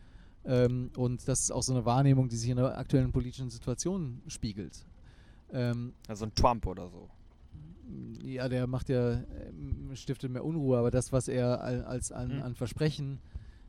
[0.44, 4.20] Ähm, und das ist auch so eine Wahrnehmung, die sich in der aktuellen politischen Situation
[4.26, 4.84] spiegelt.
[5.52, 7.08] Ähm, also ein Trump oder so.
[8.22, 12.42] Ja, der macht ja, ähm, stiftet mehr Unruhe, aber das, was er als an, mhm.
[12.42, 13.20] an Versprechen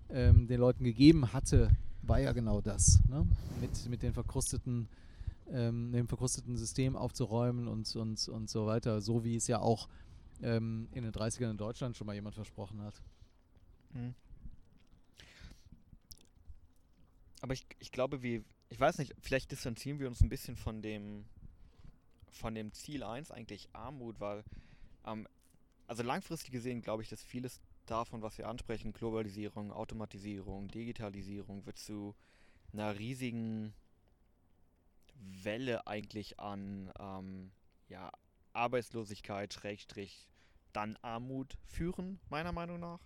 [0.09, 1.69] ähm, den Leuten gegeben hatte,
[2.01, 3.01] war ja genau das.
[3.09, 3.27] Ne?
[3.59, 4.87] Mit, mit den verkrusteten
[5.51, 9.87] ähm, dem verkrusteten System aufzuräumen und, und, und so weiter, so wie es ja auch
[10.41, 13.01] ähm, in den 30ern in Deutschland schon mal jemand versprochen hat.
[13.93, 14.15] Mhm.
[17.41, 20.81] Aber ich, ich glaube, wir, ich weiß nicht, vielleicht distanzieren wir uns ein bisschen von
[20.81, 21.25] dem,
[22.31, 24.43] von dem Ziel 1 eigentlich Armut, weil,
[25.05, 25.27] ähm,
[25.87, 31.77] also langfristig gesehen glaube ich, dass vieles davon, was wir ansprechen, Globalisierung, Automatisierung, Digitalisierung, wird
[31.77, 32.15] zu
[32.73, 33.73] einer riesigen
[35.15, 37.51] Welle eigentlich an ähm,
[37.87, 38.11] ja,
[38.53, 40.27] Arbeitslosigkeit, Schrägstrich,
[40.73, 42.99] dann Armut führen, meiner Meinung nach.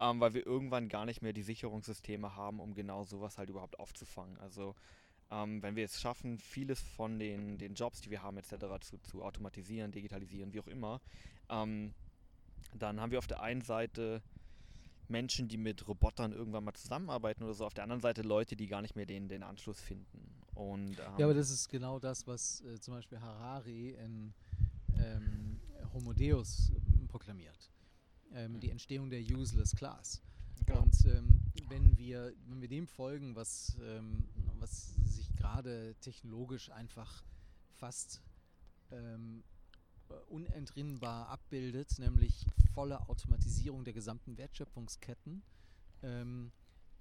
[0.00, 3.80] Ähm, weil wir irgendwann gar nicht mehr die Sicherungssysteme haben, um genau sowas halt überhaupt
[3.80, 4.38] aufzufangen.
[4.38, 4.76] Also
[5.30, 8.56] ähm, wenn wir es schaffen, vieles von den, den Jobs, die wir haben, etc.
[8.80, 11.00] zu, zu automatisieren, digitalisieren, wie auch immer,
[11.50, 11.92] ähm,
[12.74, 14.22] dann haben wir auf der einen Seite
[15.08, 18.66] Menschen, die mit Robotern irgendwann mal zusammenarbeiten oder so, auf der anderen Seite Leute, die
[18.66, 20.38] gar nicht mehr den, den Anschluss finden.
[20.54, 24.34] Und, ähm, ja, aber das ist genau das, was äh, zum Beispiel Harari in
[24.96, 25.60] ähm,
[25.94, 27.70] Homo Deus äh, proklamiert.
[28.34, 30.20] Ähm, die Entstehung der Useless Class.
[30.66, 30.82] Genau.
[30.82, 34.24] Und ähm, wenn, wir, wenn wir dem folgen, was, ähm,
[34.60, 37.24] was sich gerade technologisch einfach
[37.76, 38.22] fast
[38.90, 39.44] ähm,
[40.28, 45.42] unentrinnbar abbildet, nämlich volle Automatisierung der gesamten Wertschöpfungsketten
[46.02, 46.52] ähm,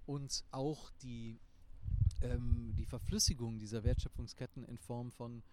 [0.06, 1.40] und auch die,
[2.22, 5.44] ähm, die Verflüssigung dieser Wertschöpfungsketten in Form von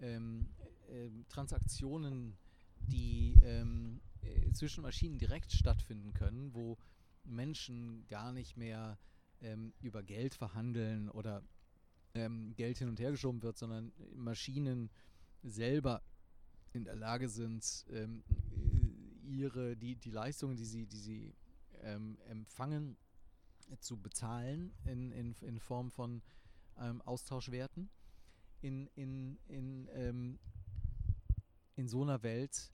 [0.00, 0.48] ähm,
[0.88, 2.36] äh, Transaktionen,
[2.78, 6.78] die ähm, äh, zwischen Maschinen direkt stattfinden können, wo
[7.24, 8.98] Menschen gar nicht mehr
[9.42, 11.42] ähm, über Geld verhandeln oder
[12.14, 14.90] ähm, Geld hin und her geschoben wird, sondern Maschinen
[15.42, 16.02] selber
[16.72, 18.22] in der Lage sind, ähm,
[19.24, 21.34] ihre, die, die Leistungen, die sie, die sie
[21.82, 22.96] ähm, empfangen,
[23.80, 26.20] zu bezahlen in, in, in Form von
[26.78, 27.88] ähm, Austauschwerten.
[28.60, 30.38] In, in, in, ähm,
[31.76, 32.70] in so einer Welt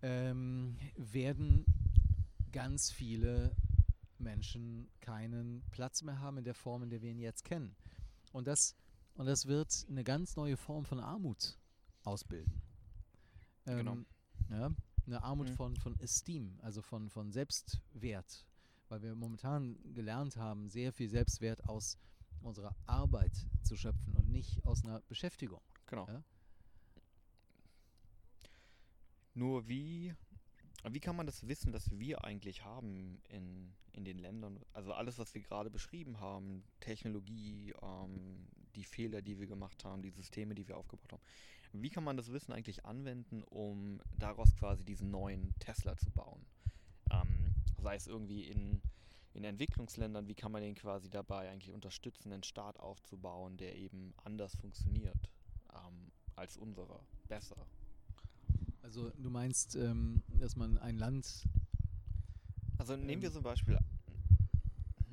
[0.00, 1.64] werden
[2.52, 3.50] ganz viele
[4.20, 7.74] Menschen keinen Platz mehr haben in der Form, in der wir ihn jetzt kennen.
[8.32, 8.76] Und das,
[9.14, 11.56] und das wird eine ganz neue Form von Armut
[12.04, 12.60] ausbilden.
[13.64, 13.92] Genau.
[13.92, 14.06] Ähm,
[14.48, 14.58] genau.
[14.60, 14.74] Ja,
[15.06, 15.54] eine Armut mhm.
[15.54, 18.46] von, von Esteem, also von, von Selbstwert,
[18.88, 21.98] weil wir momentan gelernt haben, sehr viel Selbstwert aus
[22.42, 25.60] unserer Arbeit zu schöpfen und nicht aus einer Beschäftigung.
[25.86, 26.06] Genau.
[26.06, 26.22] Ja?
[29.34, 30.14] Nur wie,
[30.84, 35.18] wie kann man das Wissen, das wir eigentlich haben in, in den Ländern, also alles,
[35.18, 40.54] was wir gerade beschrieben haben, Technologie, ähm, die Fehler, die wir gemacht haben, die Systeme,
[40.54, 41.22] die wir aufgebaut haben,
[41.72, 46.46] wie kann man das Wissen eigentlich anwenden, um daraus quasi diesen neuen Tesla zu bauen?
[47.10, 48.80] Ähm, sei es irgendwie in,
[49.34, 54.14] in Entwicklungsländern, wie kann man den quasi dabei eigentlich unterstützen, einen Staat aufzubauen, der eben
[54.24, 55.30] anders funktioniert
[55.74, 57.66] ähm, als unserer, besser.
[58.88, 61.46] Also du meinst, ähm, dass man ein Land.
[62.78, 63.22] Also nehmen Ähm.
[63.22, 63.78] wir zum Beispiel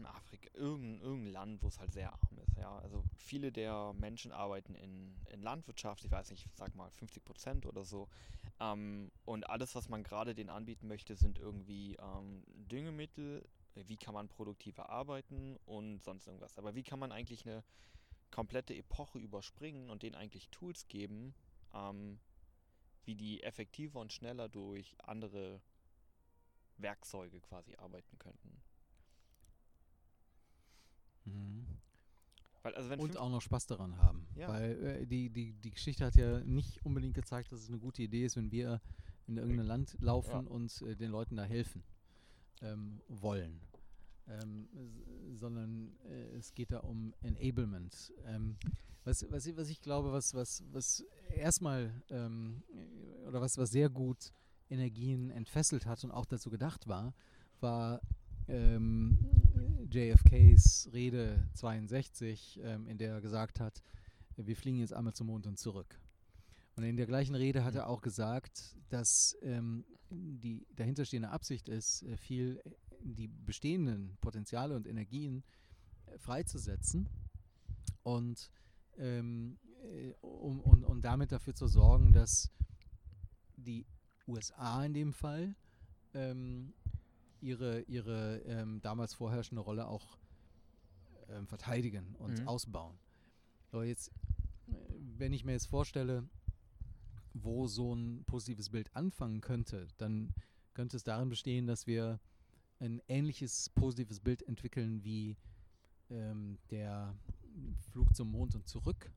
[0.06, 2.58] Afrika, irgendein, irgendein Land, wo es halt sehr arm ist.
[2.58, 2.80] Ja?
[2.80, 7.26] Also viele der Menschen arbeiten in, in Landwirtschaft, ich weiß nicht, ich sag mal 50
[7.26, 8.08] Prozent oder so.
[8.62, 14.14] Ähm, und alles, was man gerade denen anbieten möchte, sind irgendwie ähm, Düngemittel, wie kann
[14.14, 16.58] man produktiver arbeiten und sonst irgendwas.
[16.58, 17.62] Aber wie kann man eigentlich eine
[18.32, 21.36] komplette Epoche überspringen und denen eigentlich Tools geben,
[21.74, 22.20] ähm,
[23.06, 25.62] wie die effektiver und schneller durch andere
[26.78, 28.62] Werkzeuge quasi arbeiten könnten.
[32.64, 34.28] Weil, also Und auch noch Spaß daran haben.
[34.36, 34.48] Ja.
[34.48, 38.02] Weil äh, die, die, die Geschichte hat ja nicht unbedingt gezeigt, dass es eine gute
[38.02, 38.82] Idee ist, wenn wir
[39.28, 40.52] in irgendein Land laufen Ja.
[40.52, 41.84] und äh, den Leuten da helfen
[42.62, 43.62] ähm, wollen.
[44.28, 44.68] Ähm,
[45.34, 48.12] sondern äh, es geht da um Enablement.
[48.26, 48.58] Ähm,
[49.06, 53.72] was, was, ich- was ich glaube, was, was, was erstmal ähm, äh, oder was, was
[53.72, 54.34] sehr gut
[54.70, 57.14] Energien entfesselt hat und auch dazu gedacht war,
[57.62, 58.02] war
[58.48, 59.18] ähm,
[59.90, 63.82] JFKs Rede 62, ähm, in der er gesagt hat,
[64.38, 66.00] wir fliegen jetzt einmal zum Mond und zurück.
[66.76, 72.04] Und in der gleichen Rede hat er auch gesagt, dass ähm, die dahinterstehende Absicht ist,
[72.04, 72.70] äh, viel äh,
[73.02, 75.44] die bestehenden Potenziale und Energien
[76.08, 77.08] äh, freizusetzen
[78.04, 78.52] und,
[78.98, 82.52] ähm, äh, um, und, und damit dafür zu sorgen, dass
[83.58, 83.86] die
[84.28, 85.56] USA in dem Fall
[86.14, 86.74] ähm,
[87.42, 90.18] ihre, ihre ähm, damals vorherrschende Rolle auch
[91.30, 92.48] ähm, verteidigen und Mhm.
[92.48, 92.98] ausbauen.
[93.72, 94.10] Aber jetzt,
[94.68, 94.74] äh,
[95.18, 96.28] wenn ich mir jetzt vorstelle,
[97.34, 100.34] wo so ein positives Bild anfangen könnte, dann
[100.74, 102.20] könnte es darin bestehen, dass wir
[102.80, 105.38] ein ähnliches positives Bild entwickeln wie
[106.10, 107.16] ähm, der
[107.92, 109.12] Flug zum Mond und zurück.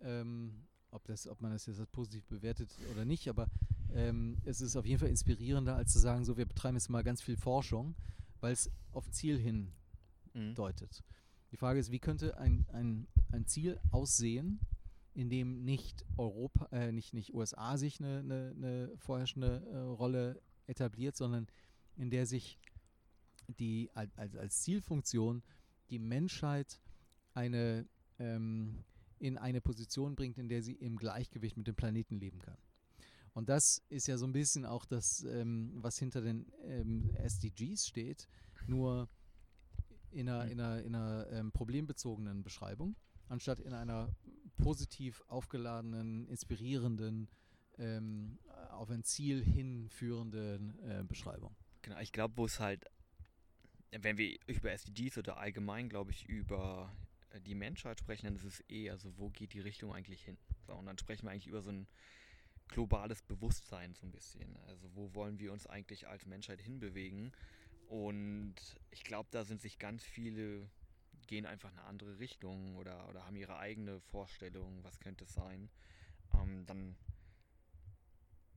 [0.00, 3.48] Ähm, ob, das, ob man das jetzt als positiv bewertet oder nicht, aber
[3.92, 7.04] ähm, es ist auf jeden Fall inspirierender, als zu sagen, so wir betreiben jetzt mal
[7.04, 7.94] ganz viel Forschung,
[8.40, 9.72] weil es auf Ziel hin
[10.34, 10.54] Mhm.
[10.54, 11.02] deutet.
[11.50, 14.60] Die Frage ist, wie könnte ein, ein, ein Ziel aussehen,
[15.14, 20.40] in dem nicht Europa, äh, nicht, nicht USA sich eine, eine, eine vorherrschende äh, Rolle
[20.66, 21.48] etabliert, sondern
[21.96, 22.58] in der sich
[23.48, 25.42] die als, als, als Zielfunktion
[25.90, 26.80] die Menschheit
[27.34, 27.86] eine
[28.18, 28.84] ähm,
[29.20, 32.56] in eine Position bringt, in der sie im Gleichgewicht mit dem Planeten leben kann.
[33.32, 37.86] Und das ist ja so ein bisschen auch das, ähm, was hinter den ähm, SDGs
[37.86, 38.28] steht,
[38.66, 39.08] nur
[40.10, 42.96] in einer, in einer, in einer ähm, problembezogenen Beschreibung,
[43.28, 44.08] anstatt in einer
[44.56, 47.28] positiv aufgeladenen, inspirierenden,
[47.78, 48.38] ähm,
[48.70, 51.54] auf ein Ziel hinführenden äh, Beschreibung.
[51.82, 52.84] Genau, ich glaube, wo es halt,
[53.90, 56.92] wenn wir über SDGs oder allgemein, glaube ich, über
[57.46, 60.36] die Menschheit sprechen, dann ist es eh, also wo geht die Richtung eigentlich hin?
[60.66, 61.86] So, und dann sprechen wir eigentlich über so ein
[62.68, 64.56] globales Bewusstsein so ein bisschen.
[64.66, 67.32] Also wo wollen wir uns eigentlich als Menschheit hinbewegen?
[67.88, 68.54] Und
[68.90, 70.68] ich glaube, da sind sich ganz viele,
[71.26, 75.68] gehen einfach eine andere Richtung oder, oder haben ihre eigene Vorstellung, was könnte es sein.
[76.34, 76.96] Ähm, dann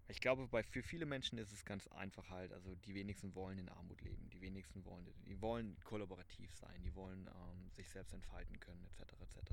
[0.07, 2.51] ich glaube, bei für viele Menschen ist es ganz einfach halt.
[2.51, 6.93] Also die wenigsten wollen in Armut leben, die wenigsten wollen, die wollen kollaborativ sein, die
[6.95, 9.13] wollen ähm, sich selbst entfalten können, etc.
[9.21, 9.51] etc.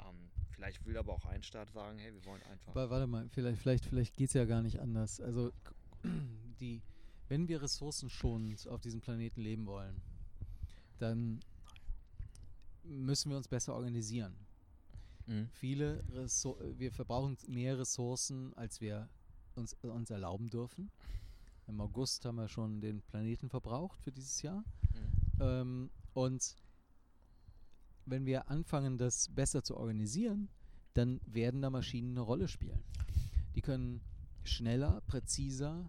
[0.00, 2.68] Ähm, vielleicht will aber auch ein Staat sagen, hey, wir wollen einfach.
[2.68, 5.20] Aber warte mal, vielleicht, vielleicht, vielleicht geht es ja gar nicht anders.
[5.20, 5.52] Also
[6.60, 6.80] die,
[7.28, 10.00] wenn wir ressourcenschonend auf diesem Planeten leben wollen,
[10.98, 11.40] dann
[12.84, 14.36] müssen wir uns besser organisieren.
[15.26, 15.48] Mhm.
[15.52, 19.08] Viele Ressour wir verbrauchen mehr Ressourcen, als wir
[19.56, 20.90] uns, uns erlauben dürfen.
[21.66, 24.62] Im August haben wir schon den Planeten verbraucht für dieses Jahr.
[24.92, 25.40] Mhm.
[25.40, 26.56] Ähm, und
[28.06, 30.48] wenn wir anfangen, das besser zu organisieren,
[30.92, 32.84] dann werden da Maschinen eine Rolle spielen.
[33.54, 34.00] Die können
[34.44, 35.88] schneller, präziser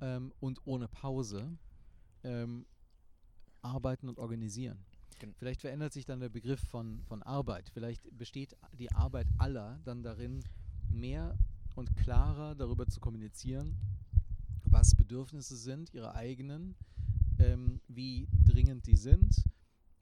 [0.00, 1.56] ähm, und ohne Pause
[2.22, 2.66] ähm,
[3.62, 4.84] arbeiten und organisieren.
[5.18, 7.70] Gen- Vielleicht verändert sich dann der Begriff von, von Arbeit.
[7.70, 10.44] Vielleicht besteht die Arbeit aller dann darin,
[10.90, 11.36] mehr
[11.74, 13.76] und klarer darüber zu kommunizieren,
[14.64, 16.74] was Bedürfnisse sind, ihre eigenen,
[17.38, 19.44] ähm, wie dringend die sind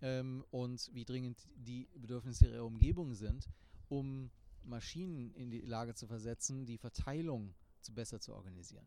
[0.01, 3.49] ähm, und wie dringend die Bedürfnisse ihrer Umgebung sind,
[3.88, 4.30] um
[4.64, 8.86] Maschinen in die Lage zu versetzen, die Verteilung zu besser zu organisieren.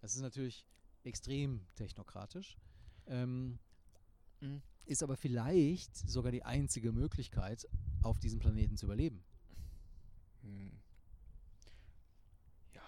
[0.00, 0.66] Das ist natürlich
[1.02, 2.56] extrem technokratisch,
[3.06, 3.58] ähm,
[4.40, 4.62] Mhm.
[4.86, 7.68] ist aber vielleicht sogar die einzige Möglichkeit,
[8.02, 9.22] auf diesem Planeten zu überleben.
[10.42, 10.79] Hm.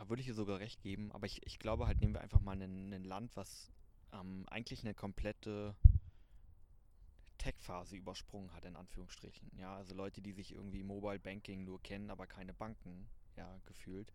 [0.08, 2.60] Würde ich dir sogar recht geben, aber ich, ich glaube halt, nehmen wir einfach mal
[2.60, 3.70] ein Land, was
[4.12, 5.74] ähm, eigentlich eine komplette
[7.38, 9.50] Tech-Phase übersprungen hat, in Anführungsstrichen.
[9.58, 14.12] Ja, also Leute, die sich irgendwie Mobile Banking nur kennen, aber keine Banken, ja, gefühlt.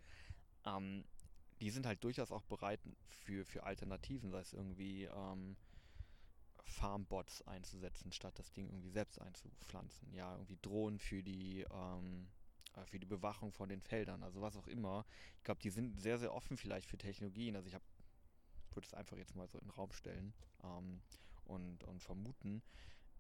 [0.66, 1.04] Ähm,
[1.60, 5.58] die sind halt durchaus auch bereit für, für Alternativen, sei es irgendwie ähm,
[6.64, 10.14] Farmbots einzusetzen, statt das Ding irgendwie selbst einzupflanzen.
[10.14, 12.37] Ja, irgendwie Drohnen für die, ähm, äh,
[12.86, 15.06] für die Bewachung von den Feldern, also was auch immer.
[15.38, 17.56] Ich glaube, die sind sehr, sehr offen vielleicht für Technologien.
[17.56, 17.84] Also ich habe
[18.78, 21.02] würde es einfach jetzt mal so in den Raum stellen ähm,
[21.46, 22.62] und, und vermuten.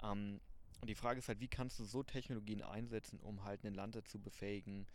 [0.01, 0.39] Ähm,
[0.79, 3.95] und die Frage ist halt, wie kannst du so Technologien einsetzen, um halt ein Land
[3.95, 4.85] dazu befähigen,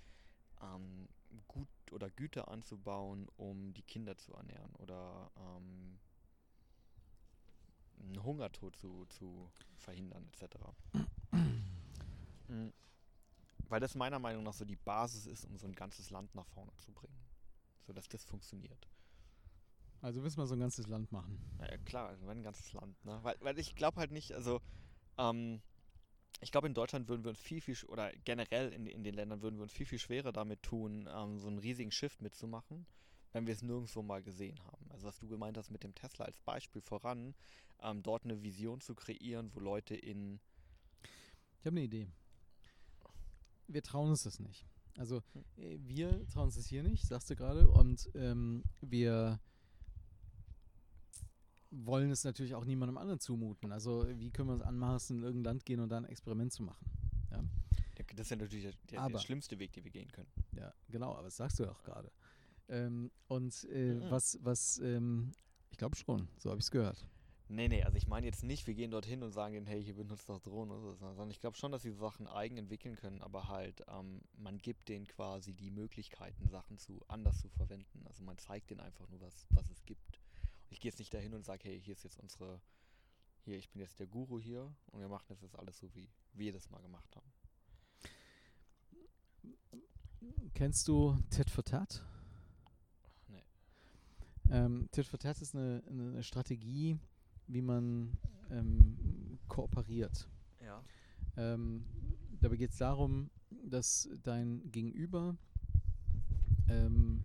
[0.63, 1.09] ähm,
[1.49, 5.99] gut oder Güter anzubauen, um die Kinder zu ernähren oder ähm,
[7.99, 10.57] einen Hungertod zu, zu verhindern, etc.
[12.49, 12.73] Mhm.
[13.73, 16.47] Weil das meiner Meinung nach so die Basis ist, um so ein ganzes Land nach
[16.49, 17.16] vorne zu bringen.
[17.87, 18.87] So dass das funktioniert.
[20.03, 21.39] Also du mal so ein ganzes Land machen?
[21.59, 23.18] Ja, klar, also ein ganzes Land, ne?
[23.23, 24.61] Weil, weil ich glaube halt nicht, also
[25.16, 25.62] ähm,
[26.43, 29.41] ich glaube, in Deutschland würden wir uns viel, viel, oder generell in, in den Ländern
[29.41, 32.85] würden wir uns viel, viel schwerer damit tun, ähm, so einen riesigen Shift mitzumachen,
[33.33, 34.85] wenn wir es nirgendwo mal gesehen haben.
[34.91, 37.35] Also was du gemeint hast mit dem Tesla als Beispiel voran,
[37.81, 40.41] ähm, dort eine Vision zu kreieren, wo Leute in...
[41.61, 42.11] Ich habe eine Idee.
[43.69, 44.67] Wir trauen uns das nicht.
[44.97, 45.45] Also hm.
[45.57, 49.41] äh, wir trauen uns das hier nicht, sagst du gerade, und ähm, wir
[51.71, 53.73] wollen es natürlich auch niemandem anderen zumuten.
[53.73, 56.63] Also wie können wir uns anmaßen, in irgendein Land gehen und da ein Experiment zu
[56.63, 56.87] machen?
[57.31, 57.43] Ja?
[58.15, 60.29] Das ist ja natürlich der, der, aber, der, schlimmste Weg, den wir gehen können.
[60.53, 62.11] Ja, genau, aber das sagst du ja auch gerade.
[62.69, 64.11] Ähm, und äh, mhm.
[64.11, 65.33] was, was, ähm,
[65.71, 67.07] ich glaube schon, so habe ich es gehört.
[67.53, 69.95] Nee, nee, also ich meine jetzt nicht, wir gehen dorthin und sagen denen, hey, hier
[69.95, 73.21] benutzt doch Drohnen oder so, sondern ich glaube schon, dass sie Sachen eigen entwickeln können,
[73.21, 78.07] aber halt, ähm, man gibt denen quasi die Möglichkeiten, Sachen zu anders zu verwenden.
[78.07, 80.19] Also man zeigt denen einfach nur, was, was es gibt.
[80.71, 82.59] Ich gehe jetzt nicht dahin und sage, hey, hier ist jetzt unsere,
[83.45, 86.09] hier, ich bin jetzt der Guru hier und wir machen das jetzt alles so, wie
[86.33, 87.31] wir das mal gemacht haben.
[90.55, 92.03] Kennst du Tit for Tat?
[93.29, 93.45] Nee.
[94.51, 96.99] Ähm, Tit for Tat ist eine, eine Strategie,
[97.47, 98.16] wie man
[98.51, 100.28] ähm, kooperiert.
[100.64, 100.82] Ja.
[101.36, 101.84] Ähm,
[102.40, 103.30] dabei geht es darum,
[103.64, 105.36] dass dein Gegenüber
[106.68, 107.22] ähm,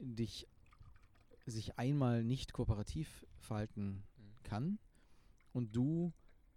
[0.00, 0.48] dich
[1.46, 4.42] sich einmal nicht kooperativ verhalten mhm.
[4.44, 4.78] kann
[5.52, 6.12] und du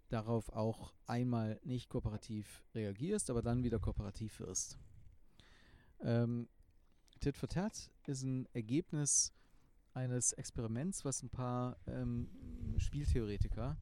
[0.08, 4.78] darauf auch einmal nicht kooperativ reagierst, aber dann wieder kooperativ wirst.
[6.00, 6.48] Ähm,
[7.20, 9.32] Tit for Tat ist ein Ergebnis
[9.96, 12.28] eines Experiments, was ein paar ähm,
[12.76, 13.76] Spieltheoretiker,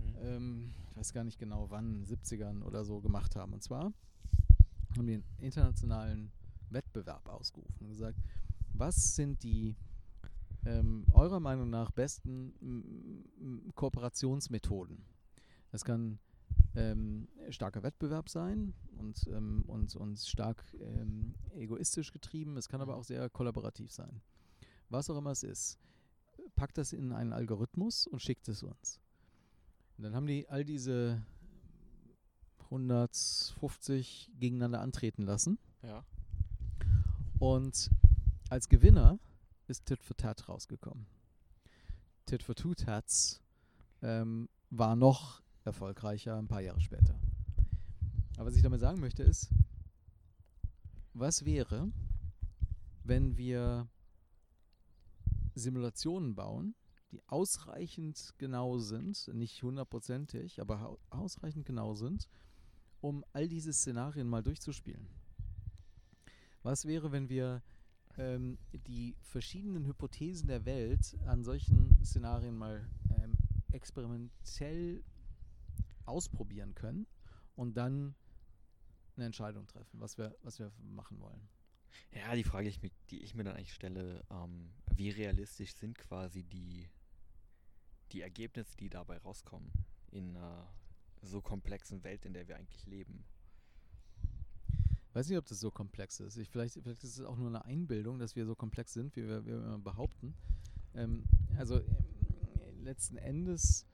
[0.00, 0.16] mhm.
[0.22, 3.52] ähm, ich weiß gar nicht genau wann, 70ern oder so gemacht haben.
[3.52, 3.92] Und zwar
[4.96, 6.32] haben die einen internationalen
[6.70, 8.18] Wettbewerb ausgerufen und gesagt,
[8.72, 9.76] was sind die
[10.64, 13.22] ähm, eurer Meinung nach besten
[13.74, 15.04] Kooperationsmethoden?
[15.72, 16.18] Das kann
[16.74, 22.56] ähm, starker Wettbewerb sein und, ähm, und, und stark ähm, egoistisch getrieben.
[22.56, 24.22] Es kann aber auch sehr kollaborativ sein.
[24.90, 25.78] Was auch immer es ist,
[26.56, 29.00] packt das in einen Algorithmus und schickt es uns.
[29.96, 31.22] Und dann haben die all diese
[32.64, 35.58] 150 gegeneinander antreten lassen.
[35.82, 36.04] Ja.
[37.38, 37.90] Und
[38.48, 39.18] als Gewinner
[39.68, 41.06] ist Tit for Tat rausgekommen.
[42.26, 43.40] Tit for Two Tats
[44.02, 47.18] ähm, war noch erfolgreicher ein paar Jahre später.
[48.36, 49.50] Aber was ich damit sagen möchte ist,
[51.12, 51.90] was wäre,
[53.04, 53.88] wenn wir
[55.54, 56.74] Simulationen bauen,
[57.12, 62.28] die ausreichend genau sind, nicht hundertprozentig, aber ausreichend genau sind,
[63.00, 65.08] um all diese Szenarien mal durchzuspielen.
[66.62, 67.62] Was wäre, wenn wir
[68.18, 73.32] ähm, die verschiedenen Hypothesen der Welt an solchen Szenarien mal ähm,
[73.72, 75.02] experimentell
[76.04, 77.06] ausprobieren können
[77.56, 78.14] und dann
[79.16, 81.48] eine Entscheidung treffen, was wir, was wir machen wollen.
[82.12, 82.72] Ja, die Frage,
[83.10, 84.70] die ich mir dann eigentlich stelle, ähm,
[85.00, 86.86] wie realistisch sind quasi die,
[88.12, 89.72] die Ergebnisse, die dabei rauskommen
[90.10, 90.68] in einer
[91.22, 93.24] so komplexen Welt, in der wir eigentlich leben?
[95.14, 96.36] weiß nicht, ob das so komplex ist.
[96.36, 99.26] Ich, vielleicht, vielleicht ist es auch nur eine Einbildung, dass wir so komplex sind, wie
[99.26, 100.34] wir, wie wir immer behaupten.
[100.94, 101.24] Ähm,
[101.56, 101.84] also äh,
[102.82, 103.86] letzten Endes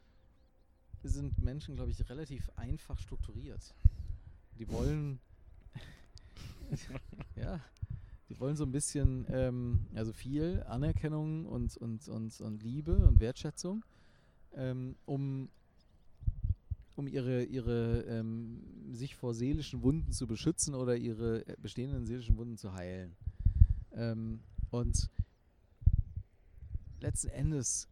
[1.05, 3.77] sind Menschen, glaube ich, relativ einfach strukturiert.
[4.59, 5.21] Die wollen,
[7.37, 7.61] ja,
[8.29, 13.20] die wollen so ein bisschen, ähm, also viel Anerkennung und, und, und, und Liebe und
[13.20, 13.85] Wertschätzung,
[14.55, 15.49] ähm, um
[16.97, 22.39] um ihre, ihre ähm, sich vor seelischen Wunden zu beschützen oder ihre äh, bestehenden seelischen
[22.39, 23.14] Wunden zu heilen.
[23.93, 25.11] Ähm, und
[27.01, 27.89] letzten Endes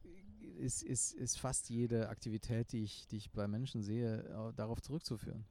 [0.59, 5.45] ist, ist, ist fast jede Aktivität, die ich, die ich bei Menschen sehe, darauf zurückzuführen.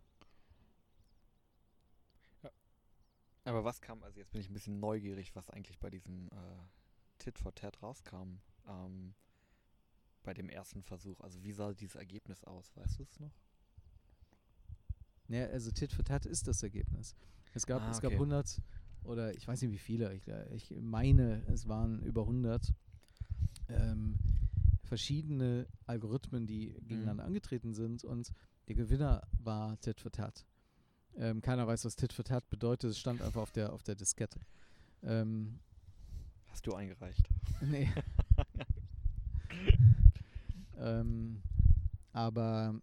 [3.45, 6.67] Aber was kam, also jetzt bin ich ein bisschen neugierig, was eigentlich bei diesem äh,
[7.19, 8.39] Tit for Tat rauskam.
[8.67, 9.13] Ähm,
[10.23, 11.19] bei dem ersten Versuch.
[11.19, 12.71] Also wie sah dieses Ergebnis aus?
[12.77, 13.33] Weißt du es noch?
[15.27, 17.15] Ja, also Tit for Tat ist das Ergebnis.
[17.53, 18.15] Es gab, Ah, es gab okay.
[18.17, 18.61] 100
[19.03, 22.73] oder ich weiß nicht wie viele, ich, äh, ich meine, es waren über 100
[23.67, 24.15] ähm,
[24.83, 26.87] verschiedene Algorithmen, die Mhm.
[26.87, 28.31] gegeneinander angetreten sind und
[28.67, 30.45] der Gewinner war Tit for Tat.
[31.17, 33.95] Ähm, keiner weiß, was Tit for Tat bedeutet, es stand einfach auf der, auf der
[33.95, 34.39] Diskette.
[35.03, 35.59] Ähm,
[36.51, 37.27] Hast du eingereicht?
[37.61, 37.89] Nee.
[40.77, 41.41] ähm,
[42.11, 42.81] aber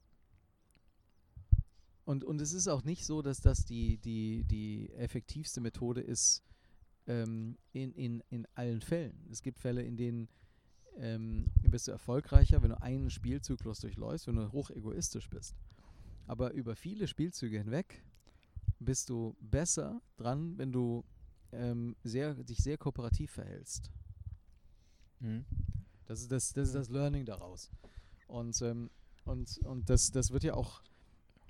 [2.05, 6.43] und, und es ist auch nicht so, dass das die, die, die effektivste Methode ist
[7.07, 9.29] ähm, in, in, in allen Fällen.
[9.31, 10.29] Es gibt Fälle, in denen
[10.99, 15.55] ähm, bist du erfolgreicher, wenn du einen Spielzyklus durchläufst, wenn du hoch egoistisch bist.
[16.27, 18.03] Aber über viele Spielzüge hinweg
[18.81, 21.05] bist du besser dran, wenn du
[21.53, 23.91] ähm, sehr, dich sehr kooperativ verhältst.
[25.21, 25.45] Mhm.
[26.07, 27.71] Das ist das, das, ist das Learning daraus.
[28.27, 28.91] Und, ähm,
[29.25, 30.83] und, und das, das wird ja auch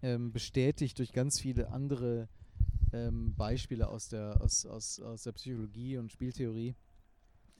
[0.02, 2.28] ähm, bestätigt durch ganz viele andere
[2.92, 6.74] ähm, Beispiele aus der, aus, aus, aus der Psychologie und Spieltheorie,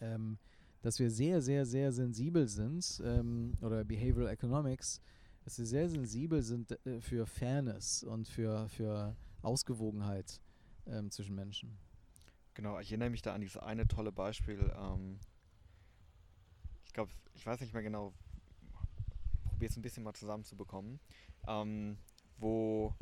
[0.01, 0.39] ähm,
[0.83, 5.01] dass wir sehr, sehr, sehr sensibel sind, ähm, oder Behavioral Economics,
[5.45, 10.41] dass wir sehr sensibel sind äh, für Fairness und für, für Ausgewogenheit
[10.87, 11.79] ähm, zwischen Menschen.
[12.55, 14.73] Genau, ich erinnere mich da an dieses eine tolle Beispiel.
[14.77, 15.19] Ähm,
[16.85, 18.13] ich glaube, ich weiß nicht mehr genau,
[19.45, 21.01] probiere es ein bisschen mal zusammenzubekommen,
[21.47, 21.99] ähm,
[22.39, 22.95] wo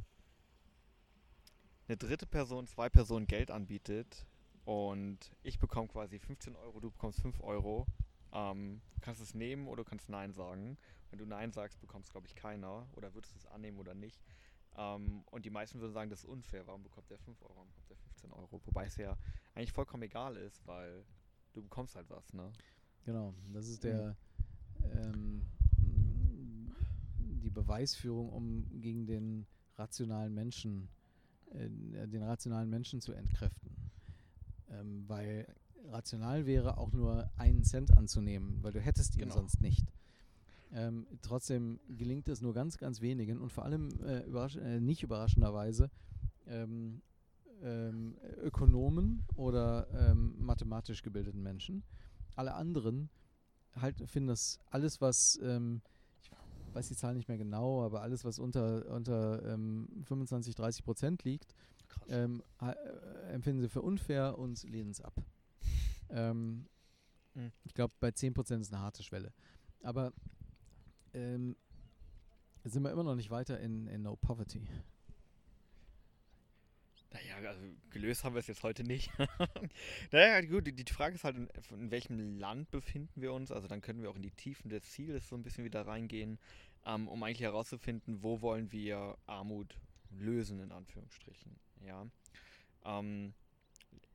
[1.88, 4.26] eine dritte Person zwei Personen Geld anbietet
[4.64, 7.86] und ich bekomme quasi 15 Euro, du bekommst 5 Euro.
[8.32, 10.76] Ähm, du kannst es nehmen oder du kannst Nein sagen.
[11.08, 14.20] Wenn du Nein sagst, bekommst glaube ich keiner oder würdest du es annehmen oder nicht.
[14.78, 16.66] Ähm, und die meisten würden sagen, das ist unfair.
[16.66, 18.60] Warum bekommt der 5 Euro, warum bekommt der 15 Euro?
[18.64, 19.16] Wobei es ja
[19.54, 21.04] eigentlich vollkommen egal ist, weil
[21.52, 22.52] du bekommst halt was, ne?
[23.04, 23.88] Genau, das ist Mhm.
[23.88, 24.16] der
[24.94, 25.48] ähm,
[27.18, 30.88] die Beweisführung, um gegen den rationalen Menschen,
[31.50, 31.68] äh,
[32.06, 33.90] den rationalen Menschen zu entkräften.
[34.68, 35.52] Ähm, weil
[35.86, 39.34] rational wäre auch nur einen Cent anzunehmen, weil du hättest ihn Genau.
[39.34, 39.86] sonst nicht.
[40.72, 45.02] Ähm, trotzdem gelingt es nur ganz, ganz wenigen und vor allem äh, überrasch äh, nicht
[45.02, 45.90] überraschenderweise
[46.46, 47.00] ähm,
[47.62, 51.82] ähm, Ökonomen oder ähm, mathematisch gebildeten Menschen.
[52.36, 53.08] Alle anderen
[53.74, 55.80] halt finden das alles, was ähm,
[56.20, 56.30] ich
[56.74, 61.24] weiß die Zahl nicht mehr genau, aber alles, was unter, unter ähm, 25, 30 Prozent
[61.24, 61.54] liegt,
[62.08, 62.74] ähm, äh,
[63.32, 65.14] empfinden sie für unfair und lehnen es ab.
[66.10, 66.66] ähm,
[67.38, 67.52] Mhm.
[67.64, 69.32] Ich glaube, bei 10% ist eine harte Schwelle.
[69.82, 70.12] Aber
[71.14, 71.56] ähm,
[72.64, 74.66] sind wir immer noch nicht weiter in, in No Poverty.
[77.10, 79.10] Naja, also gelöst haben wir es jetzt heute nicht.
[80.12, 83.50] naja, gut, die, die Frage ist halt, in, in welchem Land befinden wir uns?
[83.50, 86.38] Also dann können wir auch in die Tiefen des Zieles so ein bisschen wieder reingehen,
[86.84, 89.74] ähm, um eigentlich herauszufinden, wo wollen wir Armut
[90.10, 91.56] lösen, in Anführungsstrichen.
[91.86, 92.06] Ja.
[92.84, 93.32] Ähm,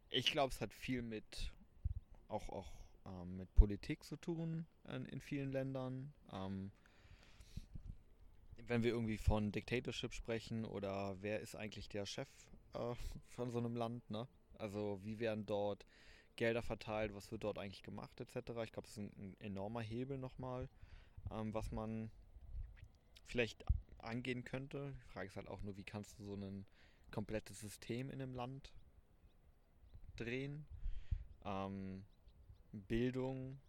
[0.10, 1.52] ich glaube, es hat viel mit
[2.28, 2.72] auch, auch
[3.06, 6.14] ähm, mit Politik zu tun in, in vielen Ländern.
[6.32, 6.72] Ähm,
[8.68, 12.30] wenn wir irgendwie von Dictatorship sprechen oder wer ist eigentlich der Chef
[12.74, 12.96] äh,
[13.30, 14.28] von so einem Land, ne?
[14.58, 15.86] Also wie werden dort
[16.36, 18.36] Gelder verteilt, was wird dort eigentlich gemacht, etc.
[18.64, 20.70] Ich glaube, das ist ein, ein enormer Hebel nochmal,
[21.32, 22.10] ähm, was man
[23.26, 23.64] vielleicht
[24.00, 24.94] angehen könnte.
[24.98, 26.66] Die Frage ist halt auch nur, wie kannst du so ein
[27.12, 28.74] komplettes System in einem Land
[30.16, 30.66] drehen?
[31.46, 32.04] Ähm,
[32.72, 33.60] Bildung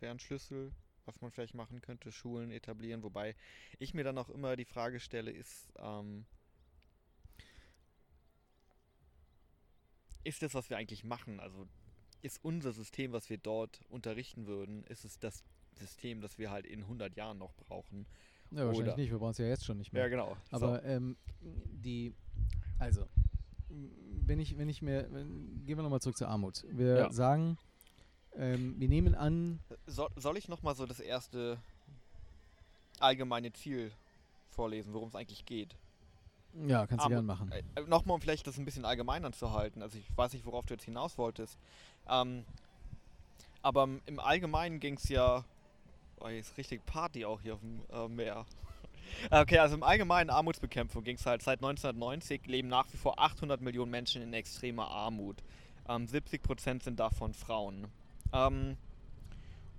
[0.00, 0.72] wäre ein Schlüssel,
[1.10, 3.34] was man vielleicht machen könnte, Schulen etablieren, wobei
[3.80, 6.24] ich mir dann auch immer die Frage stelle, ist, ähm,
[10.24, 11.66] ist das, was wir eigentlich machen, also
[12.22, 15.42] ist unser System, was wir dort unterrichten würden, ist es das
[15.78, 18.06] System, das wir halt in 100 Jahren noch brauchen?
[18.50, 20.08] Ja, wahrscheinlich Oder- nicht, wir brauchen es ja jetzt schon nicht mehr.
[20.10, 20.36] genau.
[20.50, 22.14] Aber ähm, die,
[22.78, 23.06] also,
[23.68, 26.66] wenn ich, wenn ich mir, gehen wir nochmal zurück zur Armut.
[26.70, 27.12] Wir Ja.
[27.12, 27.56] sagen,
[28.40, 31.58] ähm, wir nehmen an, so, soll ich nochmal so das erste
[32.98, 33.92] allgemeine Ziel
[34.50, 35.74] vorlesen, worum es eigentlich geht?
[36.66, 37.52] ja, kannst du Armut- gern machen.
[37.52, 39.82] Äh, Nochmal, um vielleicht das ein bisschen allgemeiner zu halten.
[39.82, 41.56] Also ich weiß nicht, worauf du jetzt hinaus wolltest.
[42.08, 42.44] Ähm,
[43.62, 45.44] aber im- Allgemeinen ging es ja...
[46.18, 48.46] Oh, hier ist richtig Party auch hier auf dem äh, Meer.
[49.30, 53.60] Okay, also im Allgemeinen Armutsbekämpfung ging es halt seit 1990 leben nach wie vor 800
[53.60, 55.36] Millionen Menschen in extremer Armut.
[55.88, 57.86] Ähm, 70% sind davon Frauen.
[58.32, 58.76] Ähm,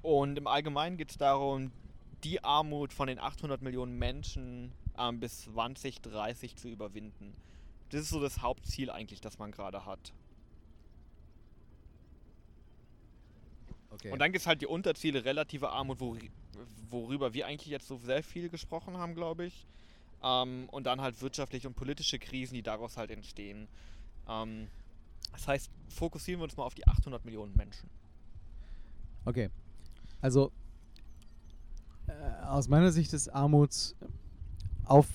[0.02, 1.72] Und im Allgemeinen geht es darum,
[2.24, 7.34] die Armut von den 800 Millionen Menschen ähm, bis 2030 zu überwinden.
[7.90, 10.14] Das ist so das Hauptziel eigentlich, das man gerade hat.
[13.92, 14.12] Okay.
[14.12, 16.32] Und dann gibt es halt die Unterziele relative Armut, wori-
[16.90, 19.66] worüber wir eigentlich jetzt so sehr viel gesprochen haben, glaube ich.
[20.24, 23.68] Ähm, und dann halt wirtschaftliche und politische Krisen, die daraus halt entstehen.
[24.28, 24.68] Ähm,
[25.34, 27.90] das heißt, fokussieren wir uns mal auf die 800 Millionen Menschen.
[29.26, 29.50] Okay.
[30.22, 30.52] Also
[32.08, 33.96] äh, aus meiner Sicht ist Armut
[34.86, 35.08] auf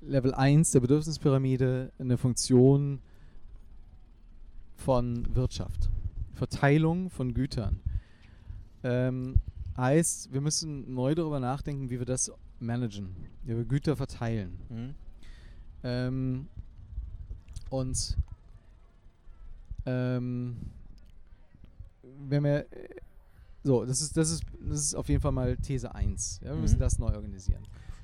[0.00, 3.00] Level 1 der Bedürfnispyramide eine Funktion
[4.76, 5.90] von Wirtschaft.
[6.34, 7.80] Verteilung von Gütern.
[8.82, 9.36] Ähm,
[9.76, 13.14] heißt, wir müssen neu darüber nachdenken, wie wir das managen,
[13.44, 14.58] wie wir Güter verteilen.
[14.68, 14.94] Mhm.
[15.84, 16.48] Ähm,
[17.70, 18.16] und
[19.86, 20.56] ähm,
[22.28, 22.88] wenn wir äh,
[23.62, 26.40] so, das ist, das ist, das ist auf jeden Fall mal These 1.
[26.42, 26.80] Ja, wir müssen Mhm.
[26.80, 27.62] das neu organisieren.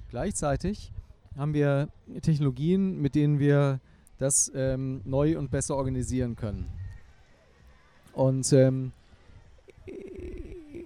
[0.08, 0.92] Gleichzeitig
[1.36, 1.88] haben wir
[2.22, 3.80] Technologien, mit denen wir
[4.18, 6.66] das ähm, neu und besser organisieren können.
[8.12, 8.92] Und ähm,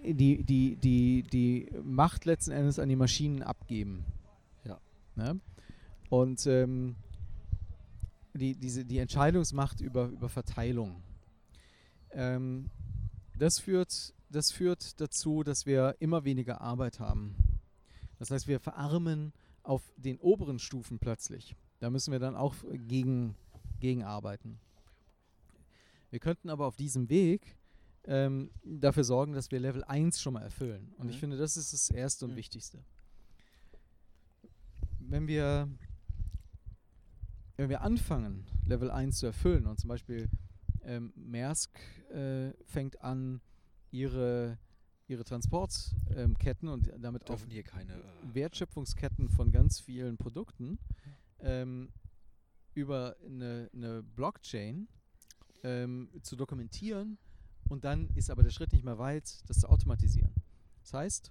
[0.04, 4.04] die, die, die, die Macht letzten Endes an die Maschinen abgeben.
[4.64, 4.78] Ja.
[5.14, 5.40] Ne?
[6.10, 6.96] Und ähm,
[8.34, 11.02] die, diese, die Entscheidungsmacht über, über Verteilung.
[12.12, 12.68] Ähm,
[13.38, 17.36] das, führt, das führt dazu, dass wir immer weniger Arbeit haben.
[18.18, 21.56] Das heißt, wir verarmen auf den oberen Stufen plötzlich.
[21.78, 22.54] Da müssen wir dann auch
[22.88, 23.36] gegen,
[23.80, 24.58] gegen arbeiten.
[26.10, 27.56] Wir könnten aber auf diesem Weg
[28.04, 30.92] ähm, dafür sorgen, dass wir Level 1 schon mal erfüllen.
[30.96, 31.20] Und ich Mhm.
[31.20, 32.36] finde, das ist das Erste und Mhm.
[32.36, 32.84] Wichtigste.
[34.98, 35.68] Wenn wir,
[37.56, 40.28] wenn wir anfangen, Level 1 zu erfüllen und zum Beispiel
[40.84, 41.70] ähm, Maersk
[42.12, 43.40] äh, fängt an,
[43.92, 44.58] ihre,
[45.06, 47.94] ihre Transportketten und damit auch Dürfen hier keine.
[47.94, 50.78] Äh, Wertschöpfungsketten von ganz vielen Produkten
[51.40, 51.92] ähm,
[52.74, 54.88] über eine, eine Blockchain
[55.62, 57.18] ähm, zu dokumentieren
[57.68, 60.32] und dann ist aber der Schritt nicht mehr weit, das zu automatisieren.
[60.80, 61.30] Das heißt,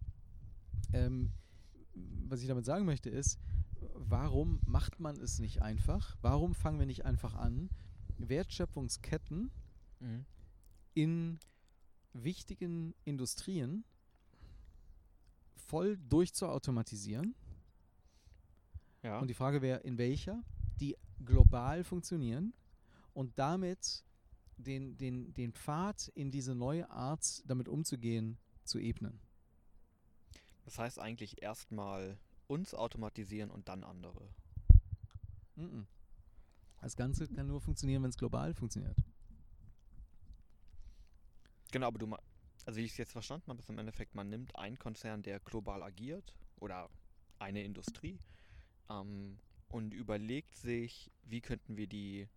[0.93, 1.32] ähm,
[1.93, 3.39] was ich damit sagen möchte ist,
[3.95, 6.16] warum macht man es nicht einfach?
[6.22, 7.70] Warum fangen wir nicht einfach an,
[8.18, 9.51] Wertschöpfungsketten
[10.01, 10.26] Mhm.
[10.95, 11.39] in
[12.14, 13.84] wichtigen Industrien
[15.55, 17.36] voll durchzuautomatisieren?
[19.03, 19.20] Ja.
[19.20, 20.43] Und die Frage wäre, in welcher,
[20.80, 22.53] die global funktionieren
[23.14, 24.03] und damit
[24.57, 29.20] den, den, den Pfad in diese neue Art, damit umzugehen, zu ebnen.
[30.66, 34.30] das heißt eigentlich erstmal uns automatisieren und dann andere.
[36.82, 38.97] Das Ganze kann nur funktionieren, wenn es global funktioniert.
[41.72, 42.16] Genau, aber du
[42.66, 45.40] also wie ich es jetzt verstanden habe, ist im Endeffekt, man nimmt einen Konzern, der
[45.40, 46.90] global agiert oder
[47.40, 48.20] eine Industrie
[48.90, 52.28] ähm, und überlegt sich, wie könnten wir die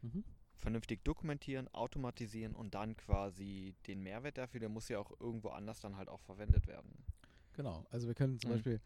[0.00, 0.24] Mhm.
[0.58, 5.80] vernünftig dokumentieren, automatisieren und dann quasi den Mehrwert dafür, der muss ja auch irgendwo anders
[5.80, 7.04] dann halt auch verwendet werden.
[7.52, 7.84] Genau.
[7.90, 8.54] Also wir können zum Mhm.
[8.54, 8.80] Beispiel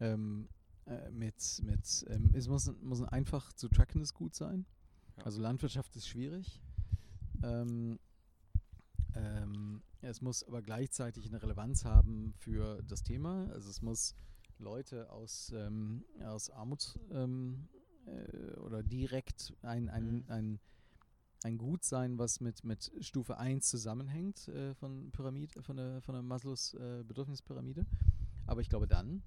[0.00, 0.48] ähm,
[0.86, 4.66] äh, mit, mit ähm, es muss, ein- muss ein einfach zu trackendes Gut sein.
[5.16, 5.24] Ja.
[5.24, 6.60] Also Landwirtschaft ist schwierig.
[7.42, 7.98] Ähm,
[9.16, 13.48] ähm, es muss aber gleichzeitig eine Relevanz haben für das Thema.
[13.52, 14.14] Also es muss
[14.58, 17.68] Leute aus, ähm, aus Armut ähm,
[18.06, 20.24] äh, oder direkt ein, ein, Mhm.
[20.28, 20.60] ein,
[21.42, 26.14] ein Gut sein, was mit, mit Stufe 1 zusammenhängt äh, von Pyramide, von der, von
[26.14, 27.86] der Maslows äh, Bedürfnispyramide.
[28.46, 29.22] Aber ich glaube dann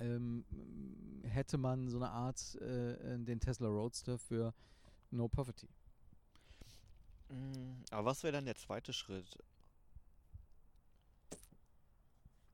[0.00, 0.44] ähm,
[1.22, 4.54] hätte man so eine Art äh, äh, den Tesla Roadster für
[5.10, 5.68] No Poverty.
[7.30, 9.38] Mm, Aber was wäre dann der zweite Schritt?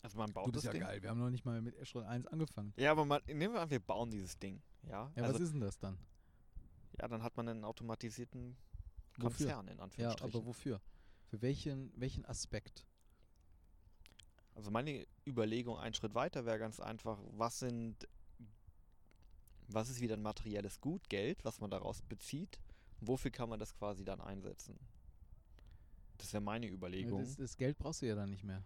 [0.03, 0.83] Also man baut Du bist das ja Ding.
[0.83, 2.72] geil, wir haben noch nicht mal mit Schritt 1 angefangen.
[2.77, 4.62] Ja, aber man, nehmen wir an, wir bauen dieses Ding.
[4.85, 5.99] Ja, Ja, also, was ist denn das dann?
[6.99, 8.57] ja dann hat man einen automatisierten
[9.16, 9.47] Wofür?
[9.49, 10.37] Konzern in Ja, Anführungsstrichen.
[10.39, 10.81] aber wofür?
[11.31, 12.87] Für welchen, welchen Aspekt?
[14.55, 18.07] Also meine Überlegung einen Schritt weiter wäre ganz einfach, was sind,
[19.68, 22.61] was ist wieder ein materielles Gut, Geld, was man daraus bezieht,
[23.01, 24.79] wofür kann man das quasi dann einsetzen?
[26.19, 27.21] Das wäre meine Überlegung.
[27.21, 28.65] Das, das Geld brauchst du ja dann nicht mehr.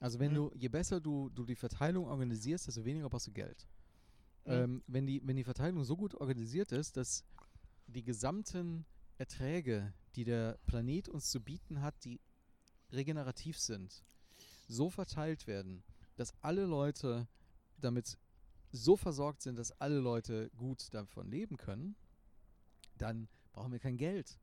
[0.00, 0.36] Also wenn Mhm.
[0.36, 3.66] du, je besser du, du die Verteilung organisierst, desto weniger brauchst du Geld.
[4.44, 4.52] Mhm.
[4.52, 7.24] Ähm, wenn, die, wenn die Verteilung so gut organisiert ist, dass
[7.86, 8.84] die gesamten
[9.18, 12.20] Erträge, die der Planet uns zu bieten hat, die
[12.92, 14.02] regenerativ sind,
[14.68, 15.82] so verteilt werden,
[16.16, 17.26] dass alle Leute
[17.78, 18.18] damit
[18.72, 21.94] so versorgt sind, dass alle Leute gut davon leben können,
[22.98, 24.38] dann brauchen wir kein Geld.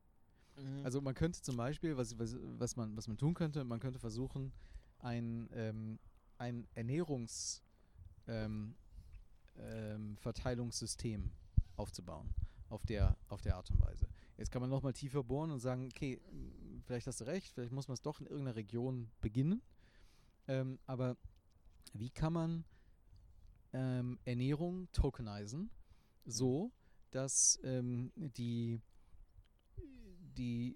[0.57, 0.83] Mhm.
[0.83, 3.99] Also man könnte zum Beispiel, was, was, was, man, was man tun könnte, man könnte
[3.99, 4.51] versuchen,
[4.99, 5.99] ein, ähm,
[6.37, 7.61] ein Ernährungs-
[8.27, 8.75] ähm,
[9.57, 10.17] ähm,
[11.77, 12.33] aufzubauen
[12.69, 14.07] auf der, auf der Art und Weise.
[14.37, 16.21] Jetzt kann man nochmal tiefer bohren und sagen, okay,
[16.85, 19.61] vielleicht hast du recht, vielleicht muss man es doch in irgendeiner Region beginnen.
[20.47, 21.17] Ähm, aber
[21.93, 22.63] wie kann man
[23.73, 25.69] ähm, Ernährung tokenisen,
[26.25, 26.71] so
[27.11, 28.79] dass ähm, die,
[30.41, 30.75] die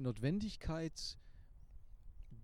[0.00, 1.18] Notwendigkeit,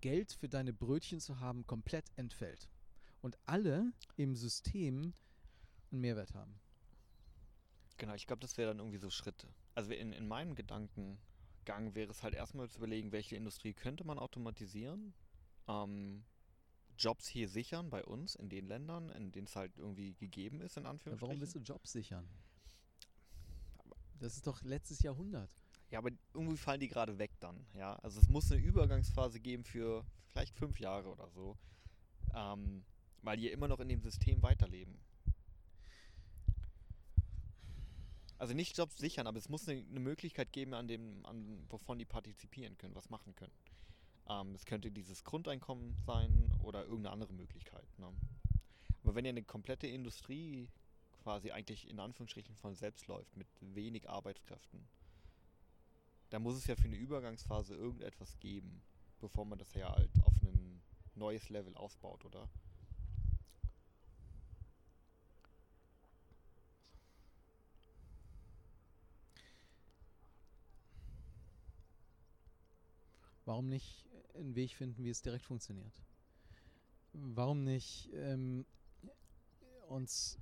[0.01, 2.69] Geld für deine Brötchen zu haben, komplett entfällt.
[3.21, 5.13] Und alle im System
[5.91, 6.59] einen Mehrwert haben.
[7.97, 9.47] Genau, ich glaube, das wäre dann irgendwie so Schritte.
[9.73, 14.19] Also in, in meinem Gedankengang wäre es halt erstmal zu überlegen, welche Industrie könnte man
[14.19, 15.13] automatisieren,
[15.67, 16.23] ähm,
[16.97, 20.77] Jobs hier sichern bei uns in den Ländern, in denen es halt irgendwie gegeben ist,
[20.77, 21.21] in Ja, Anführungsstrichen.
[21.29, 22.27] warum willst du Jobs sichern?
[24.19, 25.51] Das ist doch letztes Jahrhundert.
[25.95, 27.95] Ja, aber irgendwie fallen die gerade weg dann, ja.
[28.03, 31.57] Also es muss eine Übergangsphase geben für vielleicht fünf Jahre oder so,
[32.33, 32.83] ähm,
[33.21, 34.99] weil die immer noch in dem System weiterleben.
[38.37, 41.97] Also nicht Jobs sichern, aber es muss eine, eine Möglichkeit geben, an dem, an wovon
[41.97, 43.53] die partizipieren können, was machen können.
[44.27, 47.87] Ähm, es könnte dieses Grundeinkommen sein oder irgendeine andere Möglichkeit.
[47.99, 48.11] Ne?
[49.01, 50.67] Aber wenn ja eine komplette Industrie
[51.23, 54.85] quasi eigentlich in Anführungsstrichen von selbst läuft, mit wenig Arbeitskräften,
[56.35, 58.81] da muss es ja für eine Übergangsphase irgendetwas geben,
[59.21, 60.81] bevor man das ja halt auf ein
[61.15, 62.49] neues Level ausbaut, oder?
[73.45, 76.03] Warum nicht einen Weg finden, wie es direkt funktioniert?
[77.13, 78.65] Warum nicht ähm,
[79.87, 80.37] uns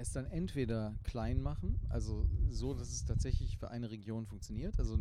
[0.00, 4.78] es dann entweder klein machen, also so, dass es tatsächlich für eine Region funktioniert.
[4.78, 4.98] Also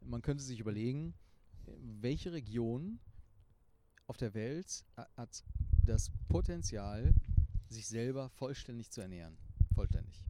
[0.00, 1.14] man könnte sich überlegen,
[2.00, 2.98] welche Region
[4.06, 5.44] auf der Welt ha- hat
[5.84, 7.14] das Potenzial,
[7.68, 9.36] sich selber vollständig zu ernähren.
[9.74, 10.22] Vollständig.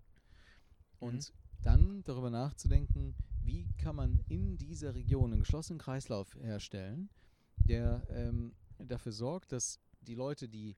[1.00, 1.32] Und
[1.62, 7.10] dann darüber nachzudenken, wie kann man in dieser Region einen geschlossenen Kreislauf herstellen,
[7.56, 10.76] der ähm, dafür sorgt, dass die Leute, die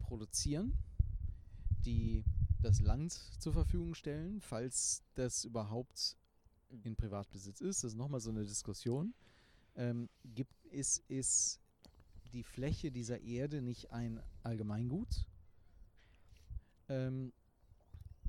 [0.00, 0.74] produzieren,
[1.82, 2.24] die
[2.62, 6.16] das Land zur Verfügung stellen, falls das überhaupt
[6.84, 9.14] in Privatbesitz ist, das ist nochmal so eine Diskussion,
[9.76, 11.60] ähm, gibt, ist, ist
[12.32, 15.26] die Fläche dieser Erde nicht ein Allgemeingut?
[16.88, 17.32] Ähm,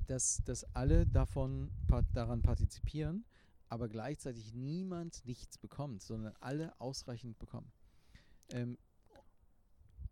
[0.06, 3.24] dass, dass alle davon part daran partizipieren,
[3.68, 7.72] aber gleichzeitig niemand nichts bekommt, sondern alle ausreichend bekommen.
[8.50, 8.78] Ähm,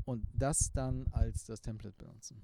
[0.04, 2.40] und das dann als das Template benutzen.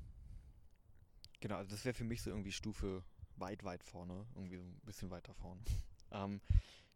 [1.41, 3.03] Genau, also das wäre für mich so irgendwie Stufe
[3.37, 5.61] weit, weit vorne, irgendwie so ein bisschen weiter vorne.
[6.11, 6.41] ähm,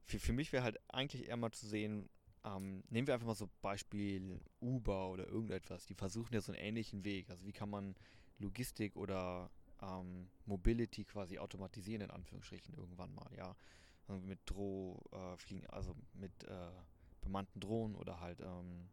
[0.02, 2.08] für, für mich wäre halt eigentlich eher mal zu sehen,
[2.44, 6.60] ähm, nehmen wir einfach mal so Beispiel Uber oder irgendetwas, die versuchen ja so einen
[6.60, 7.30] ähnlichen Weg.
[7.30, 7.94] Also wie kann man
[8.38, 13.54] Logistik oder ähm, Mobility quasi automatisieren, in Anführungsstrichen, irgendwann mal, ja.
[14.08, 16.72] Also mit Droh, äh, fliegen, also mit äh,
[17.20, 18.88] bemannten Drohnen oder halt ähm,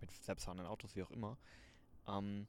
[0.00, 1.36] mit selbstfahrenden Autos, wie auch immer.
[2.06, 2.46] Ähm,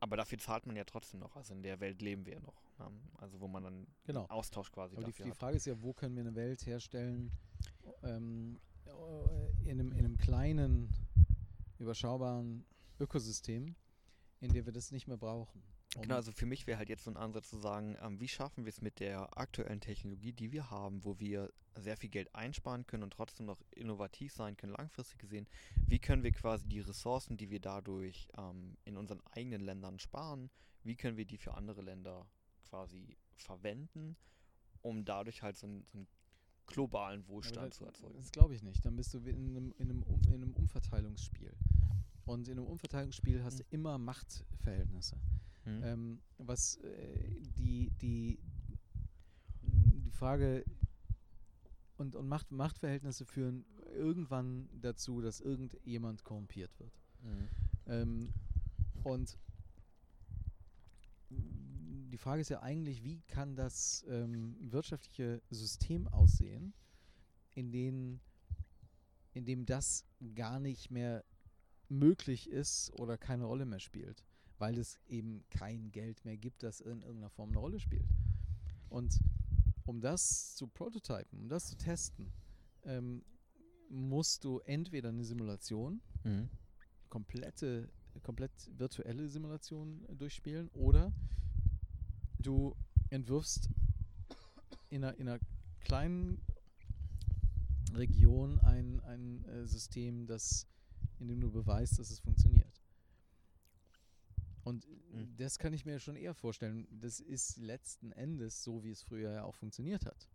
[0.00, 1.34] aber dafür zahlt man ja trotzdem noch.
[1.36, 2.62] Also in der Welt leben wir ja noch.
[2.80, 4.26] Ähm, also wo man dann Genau.
[4.26, 5.36] Austausch quasi Aber die, die hat.
[5.36, 7.32] Frage ist ja, wo können wir eine Welt herstellen,
[8.02, 10.88] ähm, äh, in, einem, in einem kleinen,
[11.78, 12.64] überschaubaren
[13.00, 13.74] Ökosystem,
[14.40, 15.62] in dem wir das nicht mehr brauchen.
[15.96, 18.28] Um- Genau, also für mich wäre halt jetzt so ein Ansatz zu sagen, ähm, wie
[18.28, 22.34] schaffen wir es mit der aktuellen Technologie, die wir haben, wo wir sehr viel Geld
[22.34, 25.46] einsparen können und trotzdem noch innovativ sein können, langfristig gesehen,
[25.86, 30.50] wie können wir quasi die Ressourcen, die wir dadurch ähm, in unseren eigenen Ländern sparen,
[30.82, 32.26] wie können wir die für andere Länder
[32.68, 34.16] quasi verwenden,
[34.82, 36.08] um dadurch halt so, einen- so einen
[36.66, 38.14] globalen Wohlstand das, zu erzeugen.
[38.16, 38.84] Das glaube ich nicht.
[38.84, 41.54] Dann bist du in einem, in, einem, Um- in einem Umverteilungsspiel.
[42.26, 45.16] Und in einem Umverteilungsspiel hast du immer Machtverhältnisse.
[45.68, 45.82] Hm?
[45.84, 48.38] Ähm, was äh, die, die,
[49.62, 50.64] die Frage
[51.98, 53.64] und, und Macht, Machtverhältnisse führen
[53.94, 56.92] irgendwann dazu, dass irgendjemand korrumpiert wird.
[57.22, 57.48] Mhm.
[57.86, 58.32] Ähm,
[59.02, 59.36] und
[61.30, 66.72] die Frage ist ja eigentlich, wie kann das ähm, wirtschaftliche System aussehen,
[67.54, 68.20] in, den,
[69.34, 70.04] in dem das
[70.34, 71.24] gar nicht mehr
[71.88, 74.24] möglich ist oder keine Rolle mehr spielt,
[74.58, 78.06] weil es eben kein Geld mehr gibt, das in irgendeiner Form eine Rolle spielt.
[78.88, 79.18] Und
[79.84, 82.32] um das zu prototypen, um das zu testen,
[82.84, 83.22] ähm,
[83.88, 86.48] musst du entweder eine Simulation Mhm.
[87.08, 87.88] komplette,
[88.22, 91.12] komplett virtuelle Simulation durchspielen oder
[92.38, 92.74] du
[93.10, 93.70] entwirfst
[94.90, 95.38] in einer, in einer
[95.80, 96.40] kleinen
[97.94, 100.66] Region ein, ein äh, System, das,
[101.18, 102.67] in dem du beweist, dass es funktioniert.
[104.68, 105.34] Und Mhm.
[105.38, 106.86] das kann ich mir schon eher vorstellen.
[106.90, 110.28] Das ist letzten Endes so, wie es früher ja auch funktioniert hat.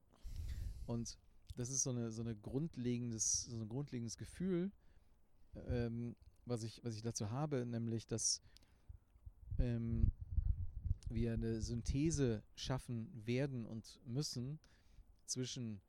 [0.88, 1.20] Und
[1.56, 4.72] das ist so, eine, so, eine grundlegendes, so ein grundlegendes Gefühl,
[5.68, 6.16] ähm,
[6.46, 8.42] was, ich, was ich dazu habe, nämlich, dass
[9.60, 10.12] ähm,
[11.10, 14.60] wir eine Synthese schaffen werden und müssen
[15.28, 15.80] zwischen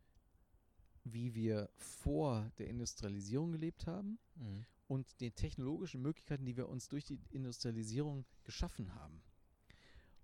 [1.06, 4.66] wie wir vor der Industrialisierung gelebt haben Mhm.
[4.86, 9.22] Und den technologischen Möglichkeiten, die wir uns durch die Industrialisierung geschaffen haben.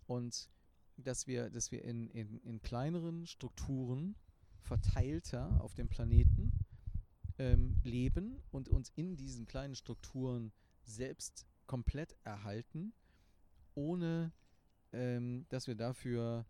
[0.06, 0.50] Und
[0.96, 4.16] dass wir, dass wir in, in, in kleineren Strukturen
[4.60, 6.52] verteilter auf dem Planeten
[7.38, 10.52] ähm, leben und uns in diesen kleinen Strukturen
[10.82, 12.92] selbst komplett erhalten,
[13.74, 14.32] ohne
[14.92, 16.44] ähm, dass wir dafür,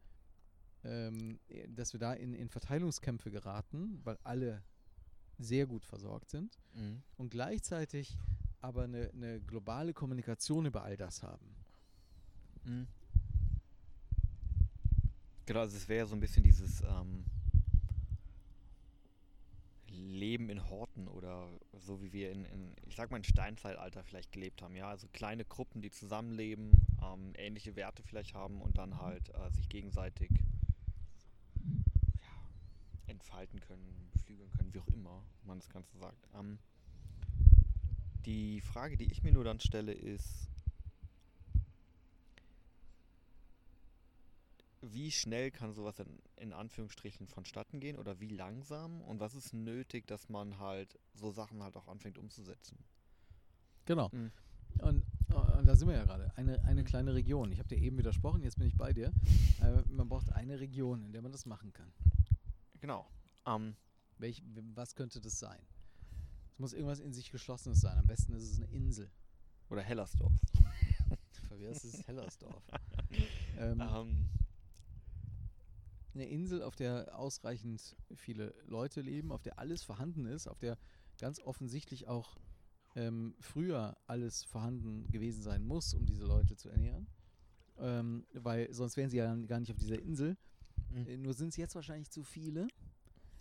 [0.83, 4.65] ähm, äh, dass wir da in, in Verteilungskämpfe geraten, weil alle
[5.41, 7.03] sehr gut versorgt sind Mhm.
[7.17, 8.17] und gleichzeitig
[8.61, 11.57] aber eine, eine globale Kommunikation über all das haben.
[12.65, 12.87] Mhm.
[15.47, 17.25] Genau, also es wäre so ein bisschen dieses ähm,
[19.89, 24.31] Leben in Horten oder so wie wir in, in, ich sag mal, in Steinzeitalter vielleicht
[24.31, 24.89] gelebt haben, ja.
[24.89, 26.71] Also kleine Gruppen, die zusammenleben,
[27.03, 30.31] ähm, ähnliche Werte vielleicht haben und dann halt äh, sich gegenseitig
[33.11, 36.29] entfalten können, beflügeln können, wie auch immer man das Ganze sagt.
[36.35, 36.59] Ähm,
[38.25, 40.49] die Frage, die ich mir nur dann stelle, ist,
[44.83, 49.53] wie schnell kann sowas in, in Anführungsstrichen vonstatten gehen oder wie langsam und was ist
[49.53, 52.79] nötig, dass man halt so Sachen halt auch anfängt umzusetzen?
[53.85, 54.09] Genau.
[54.13, 54.31] Mhm.
[54.79, 55.05] Und,
[55.59, 56.31] und da sind wir ja gerade.
[56.37, 56.87] Eine, eine Mhm.
[56.87, 57.53] kleine Region.
[57.53, 59.13] Ich habe dir eben widersprochen, jetzt bin ich bei dir.
[59.63, 61.93] Äh, man braucht eine Region, in der man das machen kann.
[62.81, 63.07] Genau.
[63.47, 63.77] Ähm,
[64.19, 64.43] Welch,
[64.75, 65.61] was könnte das sein?
[66.53, 67.97] Es muss irgendwas in sich Geschlossenes sein.
[67.99, 69.11] Am besten ist es eine Insel.
[69.71, 70.33] oder Hellersdorf.
[71.49, 72.63] Verwirrst ist Hellersdorf.
[73.59, 74.29] ähm, Ähm,
[76.15, 80.77] eine Insel, auf der ausreichend viele Leute leben, auf der alles vorhanden ist, auf der
[81.19, 82.37] ganz offensichtlich auch
[82.97, 87.07] ähm, früher alles vorhanden gewesen sein muss, um diese Leute zu ernähren.
[87.79, 90.37] Ähm, weil sonst wären sie ja gar nicht auf dieser Insel.
[90.91, 91.07] Mhm.
[91.07, 92.69] Äh, nur sind es jetzt wahrscheinlich zu viele.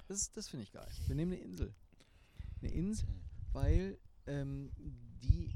[0.08, 0.88] Das, das finde ich geil.
[1.08, 1.74] Wir nehmen eine Insel.
[2.62, 3.08] Eine Insel,
[3.54, 5.56] weil ähm, die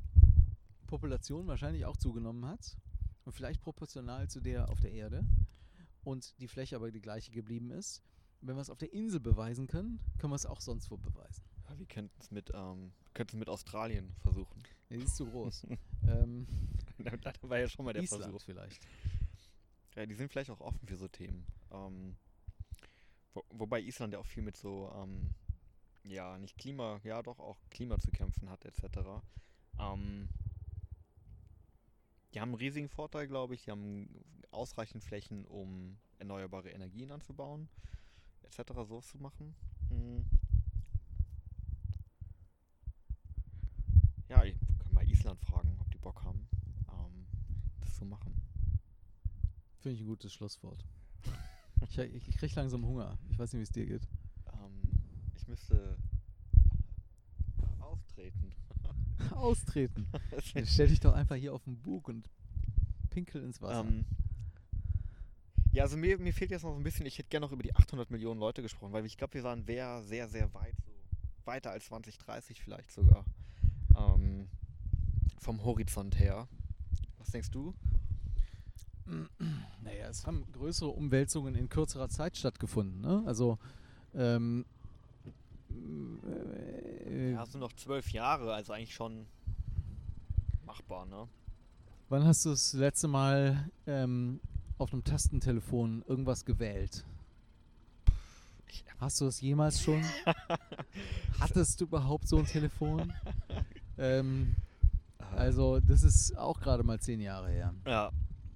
[0.88, 2.78] Population wahrscheinlich auch zugenommen hat
[3.26, 5.26] und vielleicht proportional zu der auf der Erde
[6.04, 8.02] und die Fläche aber die gleiche geblieben ist.
[8.42, 11.44] Wenn wir es auf der Insel beweisen können, können wir es auch sonst wo beweisen.
[11.70, 14.62] ja, wir könnten es mit, ähm, könnten mit Australien versuchen.
[14.90, 15.66] Ja, die ist zu groß.
[16.08, 16.46] ähm,
[17.22, 18.42] da war ja schon mal der Island Versuch.
[18.44, 18.86] vielleicht.
[19.96, 21.46] Ja, die sind vielleicht auch offen für so Themen.
[21.74, 22.16] Ähm,
[23.34, 25.34] wo, wobei Island ja auch viel mit so, ähm,
[26.04, 29.00] ja, nicht Klima, ja doch auch Klima zu kämpfen hat, etc.
[29.80, 30.30] Ähm,
[32.34, 33.64] die haben einen riesigen Vorteil, glaube ich.
[33.64, 34.10] Die haben
[34.52, 37.70] ausreichend Flächen, um erneuerbare Energien anzubauen,
[38.44, 38.74] etc.
[38.88, 39.56] so zu machen.
[39.90, 40.22] Mm.
[44.30, 46.48] Ja, ich kann mal Island fragen, ob die Bock haben,
[46.90, 47.28] ähm,
[47.82, 48.34] das zu machen.
[49.80, 50.86] Finde ich ein gutes Schlusswort.
[51.90, 53.18] Ich ich, ich kriege langsam Hunger.
[53.30, 54.08] Ich weiß nicht, wie es dir geht.
[54.54, 54.82] Ähm,
[55.36, 55.98] ich müsste
[57.80, 58.54] austreten.
[59.32, 60.08] Austreten.
[60.54, 62.30] Dann stell dich doch einfach hier auf den Bug und
[63.10, 63.88] pinkel ins Wasser.
[63.88, 64.06] ähm,
[65.72, 67.64] ja, also mir, mir fehlt jetzt noch so ein bisschen, ich hätte gerne noch über
[67.64, 70.92] die 800 Millionen Leute gesprochen, weil ich glaube, wir waren wer sehr, sehr weit, so
[71.46, 73.26] weiter als 2030 vielleicht sogar.
[73.96, 74.48] Ähm,
[75.40, 76.48] vom Horizont her.
[77.18, 77.74] Was denkst du?
[80.04, 83.00] Naja, es haben größere Umwälzungen in kürzerer Zeit stattgefunden.
[83.00, 83.24] Ne?
[83.26, 83.58] Also,
[84.14, 84.66] ähm,
[85.72, 89.26] äh, Ja, es sind noch zwölf Jahre, also eigentlich schon
[90.66, 91.28] machbar, ne?
[92.10, 94.42] wann hast du das letzte Mal ähm,
[94.78, 97.06] auf einem Tastentelefon irgendwas gewählt?
[99.00, 100.04] Hast du es jemals schon?
[101.40, 103.14] Hattest du überhaupt so ein Telefon?
[103.98, 104.56] ähm,
[105.36, 107.74] also, das ist auch gerade mal zehn Jahre her.
[107.88, 108.12] Ja.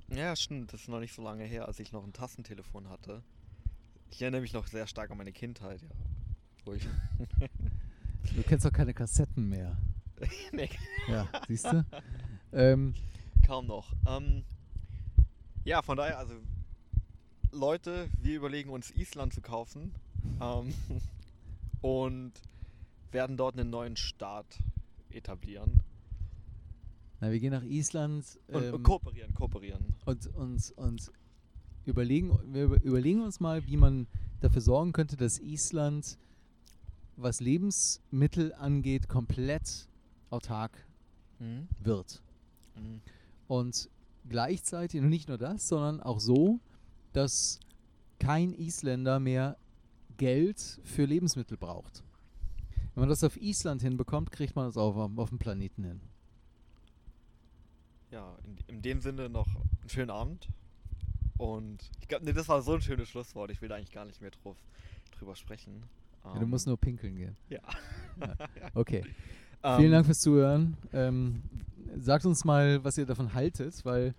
[0.10, 0.74] Ja, stimmt.
[0.74, 3.24] Das ist noch nicht so lange her, als ich noch ein Tastentelefon hatte.
[4.10, 5.89] Ich erinnere mich noch sehr stark an meine Kindheit, ja.
[8.36, 9.78] Du kennst doch keine Kassetten mehr.
[10.51, 10.70] nee,
[11.08, 11.86] Ja, siehst du?
[12.51, 12.93] ähm,
[13.45, 13.93] kaum noch.
[14.05, 14.43] Ähm,
[15.64, 16.34] ja, von daher, also
[17.51, 19.95] Leute, wir überlegen uns Island zu kaufen
[20.41, 20.74] ähm,
[21.82, 22.34] und
[23.12, 24.60] werden dort einen neuen Staat
[25.10, 25.82] etablieren.
[27.20, 29.86] Na, wir gehen nach Island Und ähm, kooperieren, kooperieren.
[30.05, 31.11] und, und, und
[31.86, 34.07] überlegen, wir über- überlegen uns mal, wie man
[34.41, 36.18] dafür sorgen könnte, dass Island
[37.15, 39.88] was Lebensmittel angeht, komplett
[40.30, 40.86] autark
[41.39, 41.68] Mhm.
[41.84, 42.22] wird.
[42.76, 43.01] Mhm.
[43.47, 43.89] Und
[44.28, 46.59] gleichzeitig, und nicht nur das, sondern auch so,
[47.13, 47.59] dass
[48.20, 49.57] kein Isländer mehr
[50.18, 52.03] Geld für Lebensmittel braucht.
[52.93, 56.01] Wenn man das auf Island hinbekommt, kriegt man das auch auf, auf dem Planeten hin.
[58.12, 60.47] Ja, in, in dem Sinne noch einen schönen Abend.
[61.38, 63.51] Und ich glaube, nee, das war so ein schönes Schlusswort.
[63.51, 64.58] Ich will da eigentlich gar nicht mehr drauf,
[65.18, 65.84] drüber sprechen.
[66.24, 67.36] Ja, du Ähm, musst nur pinkeln gehen.
[67.49, 67.60] Ja.
[68.74, 69.03] Okay.
[69.64, 70.78] Ähm, Vielen Dank fürs Zuhören.
[70.93, 71.41] Ähm,
[71.99, 74.14] sagt uns mal, was ihr davon haltet, weil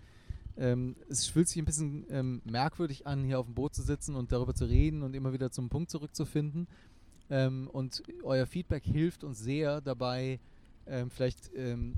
[0.56, 4.16] ähm, es fühlt sich ein bisschen ähm, merkwürdig an, hier auf dem Boot zu sitzen
[4.16, 6.66] und darüber zu reden und immer wieder zum Punkt zurückzufinden.
[7.30, 10.40] Ähm, und euer Feedback hilft uns sehr dabei,
[10.88, 11.94] ähm, vielleicht ähm,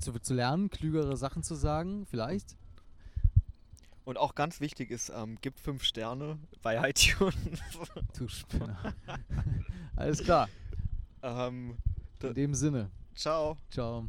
[0.00, 2.56] zu, zu lernen, klügere Sachen zu sagen, vielleicht.
[4.04, 7.34] Und auch ganz wichtig ist, ähm, gibt fünf Sterne bei iTunes.
[8.16, 8.94] Du Spinner.
[9.96, 10.48] Alles klar.
[11.22, 11.76] ähm,
[12.22, 12.90] In dem Sinne.
[13.14, 13.56] ciao.
[13.70, 14.06] Ciao.